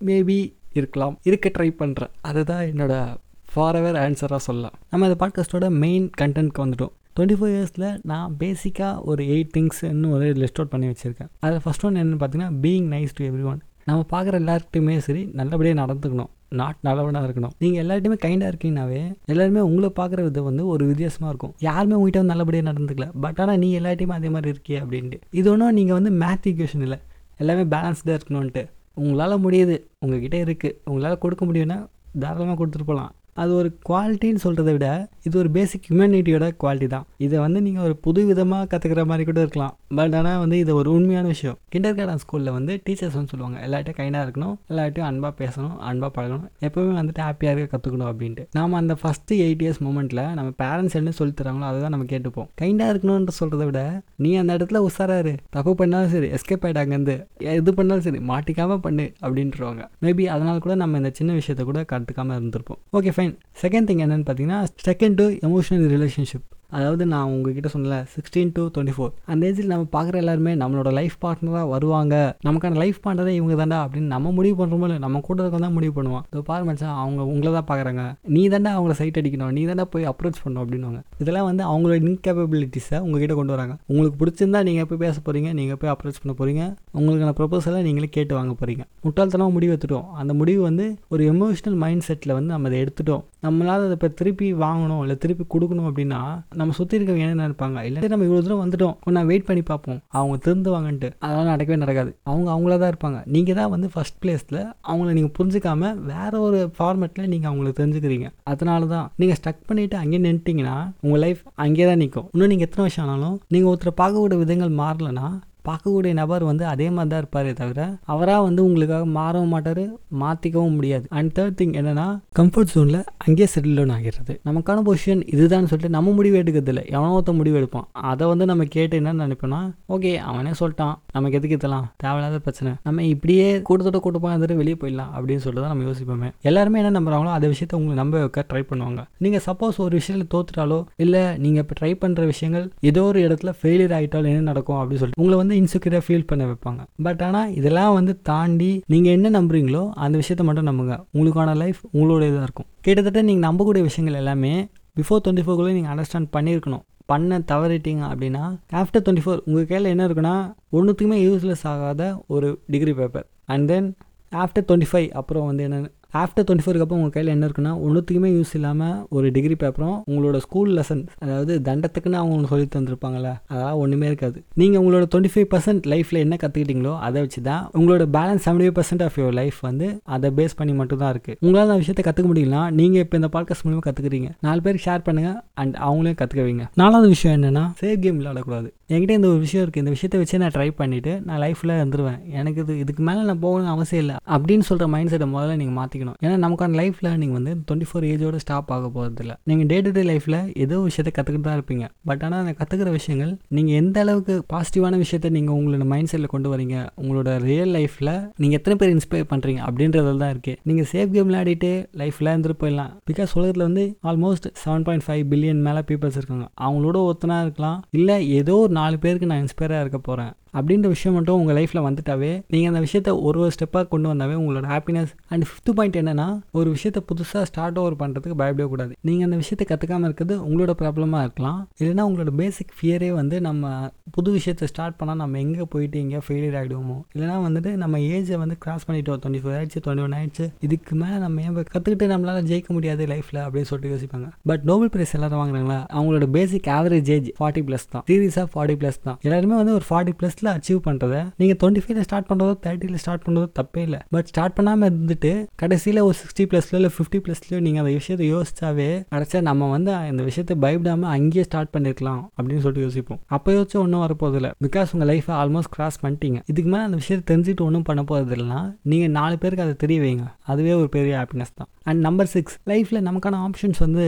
மேபி 0.09 0.39
இருக்கலாம். 0.79 1.15
இருக்க 1.29 1.53
ட்ரை 1.57 1.69
பண்ணுறேன் 1.81 2.13
அதுதான் 2.31 2.65
என்னோடய 2.73 3.17
ஃபாரெவர் 3.53 3.99
ஆன்சராக 4.05 4.41
சொல்லலாம். 4.49 4.77
நம்ம 4.93 5.07
இந்த 5.09 5.19
பாட்காஸ்ட்டோட 5.23 5.69
மெயின் 5.85 6.07
கண்டென்ட்க்கு 6.21 6.63
வந்துட்டோம். 6.65 6.95
டுவெண்ட்டி 7.17 7.37
ஃபோர் 7.41 7.53
இயர்ஸில் 7.57 7.85
நான் 8.11 8.33
பேசிக்காக 8.41 8.95
ஒரு 9.11 9.23
எயிட் 9.35 9.53
திங்ஸ்ன்னு 9.55 10.09
ஒரு 10.17 10.27
லிஸ்ட் 10.41 10.59
அவுட் 10.61 10.73
பண்ணி 10.73 10.87
வச்சுருக்கேன். 10.91 11.29
அதில் 11.45 11.63
ஃபஸ்ட் 11.65 11.85
ஒன் 11.89 11.97
என்னென்னு 12.01 12.19
பார்த்தீங்கன்னா 12.23 12.51
being 12.65 12.89
nice 12.95 13.15
to 13.19 13.23
every 13.29 13.45
one 13.51 13.61
நம்ம 13.89 14.01
பார்க்குற 14.13 14.35
எல்லாருக்கிட்டையுமே 14.43 14.97
சரி 15.07 15.23
நல்லபடியாக 15.39 15.79
நடந்துக்கணும். 15.83 16.31
நாட் 16.61 16.79
நல்லவனாக 16.89 17.27
இருக்கணும். 17.29 17.53
நீங்கள் 17.63 17.83
எல்லார்ட்டையுமே 17.85 18.19
கைண்டாக 18.25 18.51
இருக்கீங்கனாவே 18.53 19.01
எல்லாருமே 19.33 19.61
உங்களை 19.69 19.91
பார்க்குற 20.01 20.21
விதம் 20.29 20.49
வந்து 20.51 20.65
ஒரு 20.73 20.85
வித்தியாசமாக 20.91 21.31
இருக்கும். 21.33 21.55
யாருமே 21.69 21.97
உங்ககிட்ட 21.99 22.21
வந்து 22.23 22.33
நல்லபடியாக 22.35 22.67
நடந்துக்கல. 22.71 23.07
பட் 23.25 23.41
ஆனால் 23.45 23.59
நீ 23.65 23.69
எல்லார்ட்டையுமே 23.81 24.17
அதே 24.21 24.31
மாதிரி 24.37 24.51
இருக்கியே 24.55 24.81
அப்படின்ட்டு. 24.85 25.21
இது 25.41 25.51
ஒன்றும் 25.53 25.77
நீங்கள் 25.79 25.99
வந்து 25.99 26.13
மேத் 26.23 26.49
ஈக்குவேஷன் 26.53 26.85
இல்லை. 26.89 26.99
எல்லாமே 27.43 27.65
பேலன்ஸ்டாக 27.75 28.19
இருக்கணும்ன்ட்டு. 28.19 28.65
உங்களால் 29.05 29.43
முடியுது. 29.47 29.79
உங்ககிட்ட 30.05 30.39
இருக்குது 30.47 30.77
உங்களால் 30.91 31.23
கொடுக்க 31.25 31.45
முடியும்னா 31.51 31.79
தாராளமாக 32.25 32.59
கொடுத்துட்டு 32.61 32.91
போகலாம் 32.91 33.13
அது 33.43 33.51
ஒரு 33.61 33.69
குவாலிட்டின்னு 33.89 34.43
சொல்கிறத 34.45 34.71
விட 34.77 34.89
இது 35.29 35.35
ஒரு 35.43 35.51
பேசிக் 35.57 35.87
ஹியூமனிட்டியோட 35.89 36.47
குவாலிட்டி 36.63 36.89
தான். 36.95 37.07
இதை 37.25 37.37
வந்து 37.45 37.61
நீங்கள் 37.67 37.85
ஒரு 37.89 37.95
புது 38.05 38.21
விதமாக 38.31 38.69
கற்றுக்கிற 38.73 39.03
மாதிரி 39.11 39.25
கூட 39.31 39.41
இருக்கலாம். 39.45 39.75
பட் 39.99 40.15
ஆனால் 40.19 40.41
வந்து 40.43 40.57
இது 40.63 40.73
ஒரு 40.81 40.89
உண்மையான 40.97 41.27
விஷயம். 41.35 41.57
கிண்டர் 41.73 41.97
கார்டன் 41.99 42.23
ஸ்கூலில் 42.25 42.53
வந்து 42.57 42.73
டீச்சர்ஸ் 42.87 43.17
வந்து 43.19 43.33
சொல்லுவாங்க 43.33 43.59
எல்லார்ட்டையும் 43.67 43.99
கைண்டாக 44.01 44.27
இருக்கணும் 44.27 44.55
எல்லார்ட்டையும் 44.73 45.09
அன்பாக 45.11 45.33
பேசணும் 45.43 45.75
அன்பாக 45.89 46.11
பழகணும். 46.19 46.49
எப்போவுமே 46.69 46.95
வந்துட்டு 47.01 47.23
ஹாப்பியாக 47.27 47.55
இருக்க 47.55 47.71
கற்றுக்கணும் 47.75 48.11
அப்படின்ட்டு. 48.11 48.45
நாம் 48.59 48.79
அந்த 48.81 48.97
ஃபஸ்ட்டு 49.03 49.41
எயிட் 49.47 49.65
இயர்ஸ் 49.67 49.83
மூமெண்ட்டில் 49.87 50.23
நம்ம 50.39 50.49
பேரண்ட்ஸ் 50.63 50.97
என்ன 51.01 51.15
சொல்லி 51.21 51.35
தராங்களோ 51.41 51.69
அதை 51.71 51.81
தான் 51.85 51.95
நம்ம 51.97 52.07
கேட்டுப்போம். 52.15 52.49
கைண்டாக 52.63 52.93
இருக்கணும்ன்ற 52.95 53.35
சொல்கிறத 53.41 53.67
விட 53.71 53.83
நீ 54.25 54.33
அந்த 54.43 54.59
இடத்துல 54.59 54.81
உஷாராரு 54.89 55.35
தப்பு 55.57 55.75
பண்ணாலும் 55.81 56.13
சரி 56.15 56.31
எஸ்கேப் 56.39 56.65
ஆகிட்டு 56.67 56.83
அங்கேருந்து. 56.85 57.17
எது 57.59 57.73
பண்ணாலும் 57.79 58.07
சரி 58.09 58.21
மாட்டிக்காமல் 58.33 58.83
பண்ணு 58.87 59.07
அப்படின்றவாங்க. 59.25 59.83
மேபி 60.05 60.27
அதனால் 60.35 60.63
கூட 60.67 60.77
நம்ம 60.83 60.99
இந்த 61.03 61.13
சின்ன 61.21 61.33
விஷயத்த 61.41 61.65
கூட 61.71 61.81
கற்றுக்காமல் 61.93 62.39
இருந்திருப்போம். 62.39 62.81
ஓகே 62.99 63.13
ஃபைன் 63.17 63.26
செகண்ட் 63.63 63.89
திங் 63.91 64.03
என்னென்னு 64.07 64.27
பார்த்தீங்கன்னா 64.27 64.61
செகண்ட் 64.85 65.17
டு 65.17 65.27
எமோஷனல் 65.49 65.89
ரிலேஷன்ஷிப் 65.89 66.47
அதாவது 66.77 67.07
நான் 67.13 67.31
உங்ககிட்ட 67.33 67.69
சொன்னல 67.75 67.97
சிக்ஸ்டீன் 68.15 68.53
டு 68.57 68.63
டுவெண்ட்டி 68.75 68.95
ஃபோர் 68.97 69.13
அந்த 69.33 69.49
ஏஜில் 69.49 69.73
நம்ம 69.73 69.87
பார்க்குற 69.97 70.17
எல்லாருமே 70.23 70.53
நம்மளோட 70.63 70.91
லைஃப் 70.99 71.17
பார்ட்னராக 71.25 71.65
வருவாங்க. 71.73 72.15
நமக்கான 72.47 72.79
லைஃப் 72.83 72.99
பார்ட்னரே 73.05 73.33
இவங்க 73.39 73.55
தாண்டா 73.61 73.79
அப்படின்னு 73.85 74.11
நம்ம 74.15 74.33
முடிவு 74.39 74.57
பண்ணுறோமோ 74.61 74.87
இல்லை 74.89 74.99
நம்ம 75.05 75.21
கூட 75.29 75.39
இருக்க 75.43 75.59
தான் 75.65 75.75
முடிவு 75.77 75.95
பண்ணுவோம் 75.99 76.25
இப்போ 76.29 76.43
பாரு 76.51 76.65
மச்சான் 76.69 76.97
அவங்க 77.03 77.21
உங்களை 77.33 77.53
தான் 77.59 77.69
பார்க்குறாங்க. 77.71 78.05
நீ 78.37 78.43
தாண்டா 78.55 78.73
அவங்கள 78.79 78.97
சைட் 79.01 79.21
அடிக்கணும். 79.23 79.53
நீ 79.59 79.65
தாண்டா 79.71 79.87
போய் 79.95 80.09
அப்ரோச் 80.13 80.43
பண்ணணும் 80.43 80.63
அப்படின்வாங்க 80.65 81.01
இதெல்லாம் 81.23 81.49
வந்து 81.51 81.65
அவங்களோட 81.71 81.99
இன்கேபபிலிட்டிஸை 82.03 83.01
உங்ககிட்ட 83.07 83.37
கொண்டு 83.41 83.55
வராங்க. 83.57 83.77
உங்களுக்கு 83.91 84.19
பிடிச்சிருந்தா 84.23 84.63
நீங்கள் 84.71 84.89
போய் 84.91 85.03
பேச 85.05 85.17
போகிறீங்க 85.29 85.53
நீங்கள் 85.61 85.81
போய் 85.83 85.93
அப்ரோச் 85.95 86.21
பண்ண 86.23 86.35
போகிறீங்க 86.41 86.65
உங்களுக்கான 86.99 87.35
ப்ரொபோசலை 87.41 87.81
நீங்களே 87.89 88.11
கேட்டு 88.19 88.35
வாங்க 88.39 88.55
போகிறீங்க 88.61 88.85
முட்டாள்தனமாக 89.07 89.55
முடிவு 89.57 89.73
எடுத்துட்டோம். 89.75 90.07
அந்த 90.21 90.35
முடிவு 90.41 90.61
வந்து 90.69 90.87
ஒரு 91.15 91.25
எமோஷனல் 91.33 91.79
மைண்ட் 91.85 92.07
செட்டில் 92.09 92.37
வந்து 92.39 92.51
நம்ம 92.55 92.69
அதை 92.71 92.79
எடுத்துட்டோம். 92.85 93.25
நம்மளால் 93.47 93.85
அதை 93.87 93.95
இப்போ 93.99 94.11
திருப்பி 94.21 94.49
வாங்கணும் 94.65 95.03
இல்லை 95.05 95.17
திருப்பி 95.25 95.45
கொடுக்கணும் 95.55 95.89
அப்படின்னா 95.91 96.21
நம்ம 96.61 96.75
சுற்றி 96.79 96.97
இருக்கவங்க 96.99 97.25
என்ன 97.27 97.47
நினைப்பாங்க? 97.47 97.79
இல்லை 97.89 98.11
நம்ம 98.15 98.27
இவ்வளோ 98.29 98.43
தூரம் 98.47 98.63
வந்துட்டோம் 98.65 98.95
நான் 99.17 99.29
வெயிட் 99.31 99.47
பண்ணி 99.49 99.63
பார்ப்போம். 99.71 100.01
அவங்க 100.19 100.37
திருந்துவாங்கன்ட்டு. 100.47 101.11
அதெல்லாம் 101.25 101.51
நடக்கவே 101.53 101.79
நடக்காது. 101.85 102.11
அவங்க 102.31 102.49
அவங்கள 102.55 102.79
தான் 102.83 102.93
இருப்பாங்க. 102.93 103.19
நீங்கள் 103.37 103.59
தான் 103.61 103.73
வந்து 103.75 103.91
ஃபஸ்ட் 103.95 104.19
பிளேஸில் 104.23 104.61
அவங்கள 104.91 105.09
நீங்கள் 105.19 105.35
புரிஞ்சுக்காம 105.39 105.93
வேற 106.13 106.33
ஒரு 106.47 106.61
ஃபார்மேட்டில் 106.79 107.31
நீங்கள் 107.33 107.51
அவங்கள 107.51 107.73
தெரிஞ்சுக்கிறீங்க. 107.81 108.29
அதனால 108.53 108.87
தான் 108.95 109.09
நீங்கள் 109.23 109.39
ஸ்டக் 109.41 109.67
பண்ணிவிட்டு 109.71 109.99
அங்கேயே 110.03 110.23
நின்ட்டிங்கன்னா 110.29 110.77
உங்கள் 111.07 111.23
லைஃப் 111.25 111.43
அங்கேயே 111.65 111.89
தான் 111.91 112.03
நிற்கும் 112.05 112.29
இன்னும் 112.35 112.53
நீங்கள் 112.53 112.69
எத்தனை 112.69 112.85
வருஷம் 112.87 113.05
ஆனாலும் 113.07 113.37
நீங்கள் 113.55 113.71
ஒருத்தரை 113.73 113.95
பார்க்கக்கூடிய 114.03 114.39
விதங்கள் 114.45 114.79
மாறலைன்னா 114.83 115.29
பார்க்கக்கூடிய 115.69 116.13
நபர் 116.21 116.45
வந்து 116.51 116.65
அதே 116.73 116.89
மாதிரி 116.97 117.11
தான் 117.13 117.23
இருப்பாரே 117.23 117.53
தவிர 117.61 117.81
அவராக 118.13 118.41
வந்து 118.49 118.61
உங்களுக்காக 118.67 119.07
மாறவும் 119.19 119.53
மாட்டார் 119.55 119.83
மாற்றிக்கவும் 120.23 120.77
முடியாது. 120.79 121.07
அண்ட் 121.19 121.33
தேர்ட் 121.37 121.57
திங் 121.61 121.75
என்னென்னா 121.81 122.07
கம்ஃபர்ட் 122.39 122.73
ஜோனில் 122.75 123.01
அங்கேயே 123.25 123.49
செட்டில் 123.55 123.79
டவுன் 123.79 123.95
ஆகிடுறது. 123.97 124.35
நமக்கான 124.49 124.85
பொசிஷன் 124.89 125.23
இதுதான் 125.35 125.69
சொல்லிட்டு 125.71 125.95
நம்ம 125.97 126.15
முடிவு 126.19 126.37
எடுக்கிறதில்ல 126.43 126.83
எவனோ 126.95 127.13
ஒருத்த 127.19 127.35
முடிவு 127.41 127.59
எடுப்பான். 127.61 127.87
அதை 128.11 128.25
வந்து 128.33 128.47
நம்ம 128.51 128.67
கேட்டு 128.77 129.01
என்ன 129.03 129.15
நினைப்போம்னா 129.23 129.61
ஓகே 129.95 130.13
அவனே 130.31 130.53
சொல்லிட்டான். 130.61 130.95
நமக்கு 131.17 131.39
எதுக்கு 131.41 131.59
இதெல்லாம்? 131.59 131.87
தேவையில்லாத 132.05 132.41
பிரச்சனை. 132.47 132.73
நம்ம 132.89 133.05
இப்படியே 133.15 133.47
கூட்டத்தோட 133.69 134.01
கூட்டமாக 134.07 134.33
இருந்துட்டு 134.35 134.59
வெளியே 134.63 134.79
போயிடலாம். 134.83 135.11
அப்படின்னு 135.17 135.43
சொல்லிட்டு 135.45 135.67
தான் 135.67 135.75
நம்ம 135.75 135.87
யோசிப்போமே. 135.89 136.31
எல்லாருமே 136.51 136.81
என்ன 136.83 136.93
நம்புறாங்களோ 136.99 137.33
அந்த 137.37 137.49
விஷயத்த 137.55 137.79
உங்களை 137.81 137.97
நம்ப 138.03 138.17
வைக்க 138.25 138.45
ட்ரை 138.51 138.63
பண்ணுவாங்க. 138.71 139.03
நீங்கள் 139.25 139.45
சப்போஸ் 139.49 139.83
ஒரு 139.87 139.95
விஷயத்தில் 140.01 140.31
தோத்துட்டாலோ 140.35 140.81
இல்லை 141.05 141.23
நீங்கள் 141.45 141.63
இப்போ 141.65 141.77
ட்ரை 141.81 141.93
பண்ணுற 142.03 142.25
விஷயங்கள் 142.33 142.67
ஏதோ 142.91 143.05
ஒரு 143.11 143.21
இடத்துல 143.27 143.53
ஃபெயிலியர் 143.61 143.95
ஆகிட்டாலும் 143.99 144.33
என்ன 144.35 144.49
நடக்கும் 144.53 144.79
அப்படின்னு 144.81 145.03
சொல்லிட்டு 145.03 145.23
உங்களை 145.23 145.39
வந்து 145.43 145.56
இன்செக்யூராக 145.61 146.03
ஃபீல் 146.07 146.27
பண்ண 146.31 146.43
வைப்பாங்க. 146.51 146.81
பட் 147.07 147.23
ஆனால் 147.29 147.53
இதெல்லாம் 147.61 147.95
வந்து 147.99 148.15
தாண்டி 148.31 148.71
நீங்கள் 148.95 149.15
என்ன 149.19 149.31
நம்புறீங்களோ 149.39 149.85
அந்த 150.07 150.15
விஷயத்த 150.23 150.45
மட்டும் 150.49 150.69
நம்புங்க. 150.71 150.97
உங்களுக்கான 151.17 151.57
லைஃப் 151.63 151.81
உங்களோட 151.97 152.23
இதாக 152.31 152.49
இருக்கும். 152.49 152.69
கிட்டத்தட்ட 152.87 153.23
நீங்கள் 153.31 153.47
நம்பக்கூடிய 153.49 153.85
விஷயங்கள் 153.91 154.21
எல்லாமே 154.23 154.55
பிஃபோர் 155.01 155.23
டுவெண்ட்டி 155.25 155.47
ஃபோர்க்குள்ளே 155.47 155.75
நீங்கள் 155.79 155.95
அண்டர்ஸ்டாண்ட் 155.95 156.31
பண்ணியிருக்கணும். 156.37 156.85
பண்ண 157.11 157.37
தவறிட்டீங்க 157.51 158.05
அப்படின்னா 158.13 158.45
ஆஃப்டர் 158.81 159.03
டுவெண்ட்டி 159.05 159.25
ஃபோர் 159.25 159.43
உங்கள் 159.49 159.69
கையில் 159.71 159.91
என்ன 159.93 160.07
இருக்குன்னா 160.09 160.33
ஒன்றுத்துக்குமே 160.77 161.19
யூஸ்லெஸ் 161.27 161.65
ஆகாத 161.73 162.03
ஒரு 162.35 162.49
degree 162.73 162.93
paper 163.01 163.27
and 163.55 163.67
then 163.73 163.89
after 164.33 164.65
twenty 164.69 164.89
five 164.93 165.07
அப்புறம் 165.21 165.47
வந்து 165.51 165.63
என்ன 165.67 165.77
ஆஃப்டர் 166.15 166.45
டுவெண்ட்டி 166.47 166.65
ஃபோருக்கு 166.65 166.85
அப்புறம் 166.85 167.01
உங்கள் 167.01 167.15
கையில் 167.15 167.33
என்ன 167.33 167.47
இருக்குன்னா 167.49 167.73
ஒன்றுத்துக்குமே 167.87 168.29
யூஸ் 168.37 168.53
இல்லாமல் 168.59 169.07
ஒரு 169.17 169.31
டிகிரி 169.37 169.57
பேப்பரும் 169.63 169.97
உங்களோட 170.11 170.37
ஸ்கூல் 170.37 170.71
லெசன் 170.79 171.03
அதாவது 171.23 171.53
தண்டத்துக்குன்னு 171.69 172.19
அவங்க 172.21 172.35
உங்களுக்கு 172.35 172.55
சொல்லி 172.55 172.69
தந்திருப்பாங்கல்ல 172.77 173.31
அதாவது 173.53 173.79
ஒன்றுமே 173.79 174.07
இருக்காது. 174.07 174.39
நீங்கள் 174.61 174.81
உங்களோட 174.83 175.07
டுவெண்ட்டி 175.13 175.33
ஃபைவ் 175.35 175.49
பர்சன்ட் 175.55 175.87
லைஃப்பில் 175.93 176.21
என்ன 176.25 176.37
கற்றுக்கிட்டீங்களோ 176.43 176.95
அதை 176.99 177.21
வச்சு 177.25 177.43
தான் 177.43 177.65
உங்களோட 177.79 178.07
balance 178.17 178.45
seventy 178.47 178.67
five 178.67 178.77
percent 178.79 179.05
of 179.07 179.19
your 179.21 179.37
life 179.41 179.59
வந்து 179.61 179.89
அதை 180.17 180.31
பேஸ் 180.39 180.57
பண்ணி 180.61 180.75
மட்டும் 180.81 181.03
தான் 181.03 181.13
இருக்குது 181.15 181.37
உங்களால் 181.45 181.67
அந்த 181.69 181.81
விஷயத்தை 181.85 182.05
கற்றுக்க 182.09 182.31
முடியலனா 182.33 182.63
நீங்கள் 182.81 183.03
இப்போ 183.07 183.17
இந்த 183.23 183.31
பாட்காஸ்ட் 183.37 183.67
மூலியமாக 183.67 183.87
கற்றுக்குறீங்க 183.89 184.31
நாலு 184.41 184.63
பேருக்கு 184.67 184.87
ஷேர் 184.89 185.07
பண்ணுங்கள் 185.09 185.39
அண்ட் 185.63 185.77
அவங்களையும் 185.87 186.21
கற்றுக்க 186.23 186.43
வைங்க. 186.49 186.67
நாலாவது 186.83 187.09
விஷயம் 187.09 187.37
என்னென்னா 187.39 187.65
சேவ் 187.83 188.01
கேம் 188.05 188.19
விளையாடக்கூடாது. 188.21 188.69
என்கிட்ட 188.91 189.15
இந்த 189.19 189.29
ஒரு 189.33 189.41
விஷயம் 189.45 189.63
இருக்குது 189.65 189.83
இந்த 189.83 189.93
விஷயத்தை 189.95 190.19
வச்சு 190.23 190.41
நான் 190.43 190.53
ட்ரை 190.57 190.67
பண்ணிவிட்டு 190.81 191.13
நான் 191.29 191.41
லைஃப்பில் 191.45 191.73
இருந்துருவேன். 191.79 192.19
எனக்கு 192.39 192.61
இது 192.65 192.75
இதுக்கு 192.83 193.03
மேலே 193.09 193.23
நான் 193.29 193.41
போகணும்னு 193.45 193.71
அவசியம் 193.73 194.03
இல்லை. 194.05 194.17
அப்படின்னு 194.35 194.65
சொல்கிற 194.69 194.87
மைண்ட் 194.93 195.11
செட்டை 195.13 195.27
முதல்ல 195.33 195.55
நீங்கள் 195.61 195.77
மாற்றிக்கணும் 195.79 196.17
ஏன்னா 196.25 196.37
நமக்கான 196.45 196.77
லைஃப் 196.81 196.99
நீங்கள் 197.23 197.39
வந்து 197.39 197.53
டுவெண்ட்டி 197.69 197.89
ஃபோர் 197.91 198.07
ஏஜோட 198.11 198.41
ஸ்டாப் 198.45 198.71
ஆக 198.77 198.91
போகிறதில்ல 198.97 199.35
நீங்கள் 199.51 199.69
டே 199.73 199.79
டு 199.87 199.93
டே 199.97 200.05
லைஃப்பில் 200.11 200.39
ஏதோ 200.65 200.77
விஷயத்தை 200.89 201.13
கற்றுக்கிட்டு 201.17 201.49
தான் 201.49 201.59
இருப்பீங்க. 201.59 201.87
பட் 202.11 202.23
ஆனால் 202.27 202.41
அந்த 202.45 202.55
கற்றுக்கிற 202.61 202.93
விஷயங்கள் 202.99 203.33
நீங்கள் 203.59 203.77
எந்த 203.83 203.99
அளவுக்கு 204.05 204.37
பாசிட்டிவான 204.55 205.01
விஷயத்தை 205.05 205.31
நீங்கள் 205.39 205.57
உங்களோட 205.59 205.87
மைண்ட் 205.95 206.11
செட்டில் 206.13 206.33
கொண்டு 206.35 206.51
வரீங்க 206.55 206.77
உங்களோட 207.03 207.35
ரியல் 207.49 207.75
லைஃப்பில் 207.79 208.13
நீங்கள் 208.45 208.59
எத்தனை 208.61 208.77
பேர் 208.83 208.95
இன்ஸ்பயர் 208.97 209.29
பண்ணுறீங்க 209.33 209.63
அப்படின்றதுல 209.69 210.17
தான் 210.25 210.33
இருக்குது 210.37 210.59
நீங்கள் 210.71 210.89
சேஃப் 210.93 211.13
கேம் 211.17 211.29
விளையாடிட்டு 211.31 211.73
லைஃப்பில் 212.03 212.33
இருந்துட்டு 212.35 212.59
போயிடலாம். 212.63 212.95
பிகாஸ் 213.11 213.35
உலகத்தில் 213.41 213.67
வந்து 213.69 213.87
almost 214.13 214.49
seven 214.63 214.87
point 214.89 215.07
five 215.09 215.25
billion 215.35 215.65
மேலே 215.69 215.85
பீப்புள்ஸ் 215.91 216.19
இருக்காங்க. 216.23 216.49
அவங்களோட 216.67 216.97
ஒருத்தனாக 217.09 217.47
இருக்கலாம். 217.49 217.79
இல்லை 217.99 218.19
ஏதோ 218.41 218.57
ஒரு 218.65 218.75
நாலு 218.79 218.97
பேருக்கு 218.99 219.27
நான் 219.27 219.43
இன்ஸ்பயராக 219.45 219.83
இருக்க 219.83 219.99
போகிறேன் 220.01 220.33
அப்படின்ற 220.59 220.89
விஷயம் 220.95 221.17
மட்டும் 221.19 221.39
உங்கள் 221.41 221.57
லைஃப்பில் 221.59 221.85
வந்துட்டாவே 221.87 222.33
நீங்கள் 222.55 222.71
அந்த 222.73 222.83
விஷயத்த 222.87 223.11
ஒரு 223.27 223.41
ஒரு 223.45 223.53
ஸ்டெப்பாக 223.57 223.87
கொண்டு 223.93 224.09
வந்தாவே 224.13 224.37
உங்களோட 224.43 224.67
ஹாப்பினஸ் 224.75 225.13
அண்ட் 225.33 225.47
ஃபிஃப்த் 225.49 225.73
பாயிண்ட் 225.79 225.99
என்னன்னா 226.03 226.29
ஒரு 226.59 226.69
விஷயத்தை 226.77 227.03
புதுசாக 227.11 227.45
ஸ்டார்ட் 227.51 227.79
ஓவர் 227.83 227.99
பண்ணுறதுக்கு 228.03 228.37
பயப்படவே 228.43 228.69
கூடாது. 228.73 228.93
நீங்கள் 229.09 229.27
அந்த 229.29 229.39
விஷயத்தை 229.43 229.67
கற்றுக்காமல் 229.71 230.09
இருக்கிறது 230.09 230.37
உங்களோட 230.49 230.75
ப்ராப்ளமாக 230.83 231.23
இருக்கலாம். 231.27 231.61
இல்லைனா 231.81 232.05
உங்களோட 232.11 232.33
பேசிக் 232.43 232.73
ஃபியரே 232.79 233.11
வந்து 233.21 233.37
நம்ம 233.49 233.73
புது 234.17 234.31
விஷயத்தை 234.39 234.69
ஸ்டார்ட் 234.73 234.99
பண்ணால் 235.01 235.21
நம்ம 235.23 235.39
எங்கே 235.45 235.67
போயிட்டு 235.75 235.97
எங்கேயா 236.03 236.23
ஃபெயிலியர் 236.27 236.57
ஆகிடுவோமோ 236.61 236.99
இல்லைனா 237.15 237.37
வந்துட்டு 237.47 237.73
நம்ம 237.83 237.99
ஏஜை 238.15 238.39
வந்து 238.45 238.57
கிராஸ் 238.65 238.87
பண்ணிட்டோம் 238.89 239.21
டுவெண்ட்டி 239.23 239.43
ஃபோர் 239.45 239.57
ஆயிடுச்சு 239.59 239.83
டுவெண்ட்டி 239.85 240.05
ஒன் 240.07 240.17
ஆயிடுச்சு. 240.19 240.47
இதுக்கு 240.67 240.95
மேலே 241.03 241.17
நம்ம 241.25 241.43
ஏன் 241.47 241.55
கற்றுக்கிட்டு 241.75 242.07
நம்மளால் 242.15 242.49
ஜெயிக்க 242.51 242.71
முடியாது 242.77 243.07
லைஃப்பில் 243.13 243.41
அப்படின்னு 243.45 243.69
சொல்லிட்டு 243.71 243.93
யோசிப்பாங்க. 243.95 244.29
பட் 244.51 244.65
நோபல் 244.71 244.93
பிரைஸ் 244.95 245.15
எல்லாரும் 245.19 245.41
வாங்குறாங்களா? 245.43 245.79
அவங்களோட 245.97 246.29
basic 246.37 246.69
average 246.79 247.11
age 247.17 247.29
forty 247.39 247.65
plus 247.69 247.87
தான். 247.95 248.05
சீரியஸாக 248.11 248.47
ஃபார்ட்டி 248.55 248.77
ப்ளஸ் 248.83 249.01
தான். 249.09 249.19
எல்லாருமே 249.27 249.57
வந்து 249.63 249.75
ஒரு 249.79 249.87
ஃபார்ட்டி 249.91 250.15
ப்ளஸில் 250.21 250.46
டுவெண்ட்டீஸில் 250.47 250.59
அச்சீவ் 250.59 250.81
பண்ணுறதை 250.87 251.21
நீங்கள் 251.41 251.59
டுவெண்ட்டி 251.61 251.83
ஃபைவ்ல 251.85 252.03
ஸ்டார்ட் 252.07 252.29
பண்ணுறதோ 252.31 252.55
தேர்ட்டியில் 252.65 253.01
ஸ்டார்ட் 253.03 253.25
பண்ணுறதோ 253.27 253.49
தப்பே 253.59 253.83
இல்லை. 253.87 254.01
பட் 254.15 254.29
ஸ்டார்ட் 254.33 254.55
பண்ணாமல் 254.59 254.89
இருந்துட்டு 254.91 255.33
கடைசியில் 255.63 256.01
ஒரு 256.09 256.17
சிக்ஸ்டி 256.21 256.45
ப்ளஸ்ல 256.51 256.79
இல்லை 256.81 256.91
ஃபிஃப்டி 256.97 257.19
ப்ளஸ்லையோ 257.27 257.59
நீங்கள் 257.67 257.83
அந்த 257.85 257.93
விஷயத்தை 257.99 258.27
யோசிச்சாவே 258.35 258.89
கடைசியாக 259.15 259.45
நம்ம 259.49 259.71
வந்து 259.75 259.93
இந்த 260.13 260.23
விஷயத்தை 260.31 260.57
பயப்படாமல் 260.65 261.11
அங்கேயே 261.17 261.45
ஸ்டார்ட் 261.49 261.73
பண்ணிருக்கலாம் 261.75 262.23
அப்படின்னு 262.37 262.63
சொல்லிட்டு 262.65 262.87
யோசிப்போம். 262.87 263.21
அப்போ 263.37 263.49
யோசிச்சு 263.57 263.79
ஒன்றும் 263.85 264.05
வரப்போதில்லை 264.07 264.51
பிகாஸ் 264.67 264.93
உங்கள் 264.97 265.11
லைஃப்பை 265.13 265.35
ஆல்மோஸ்ட் 265.43 265.73
கிராஸ் 265.77 265.99
பண்ணிட்டீங்க. 266.05 266.39
இதுக்கு 266.53 266.71
மேலே 266.75 266.85
அந்த 266.89 266.99
விஷயத்தை 267.03 267.25
தெரிஞ்சுட்டு 267.33 267.65
ஒன்றும் 267.69 267.87
பண்ண 267.91 268.05
போகிறது 268.11 268.35
இல்லைன்னா 268.39 268.61
நீங்கள் 268.93 269.15
நாலு 269.19 269.37
பேருக்கு 269.45 269.67
அதை 269.67 269.77
தெரிய 269.85 269.99
வைங்க. 270.05 270.27
அதுவே 270.53 270.75
ஒரு 270.81 270.91
பெரிய 270.97 271.15
ஹாப்பினஸ் 271.21 271.55
தான். 271.59 271.71
அண்ட் 271.91 272.01
நம்பர் 272.07 272.31
சிக்ஸ் 272.35 272.57
லைஃப்பில் 272.71 273.05
நமக்கான 273.09 273.41
ஆப்ஷன்ஸ் 273.49 273.81
வந்து 273.87 274.05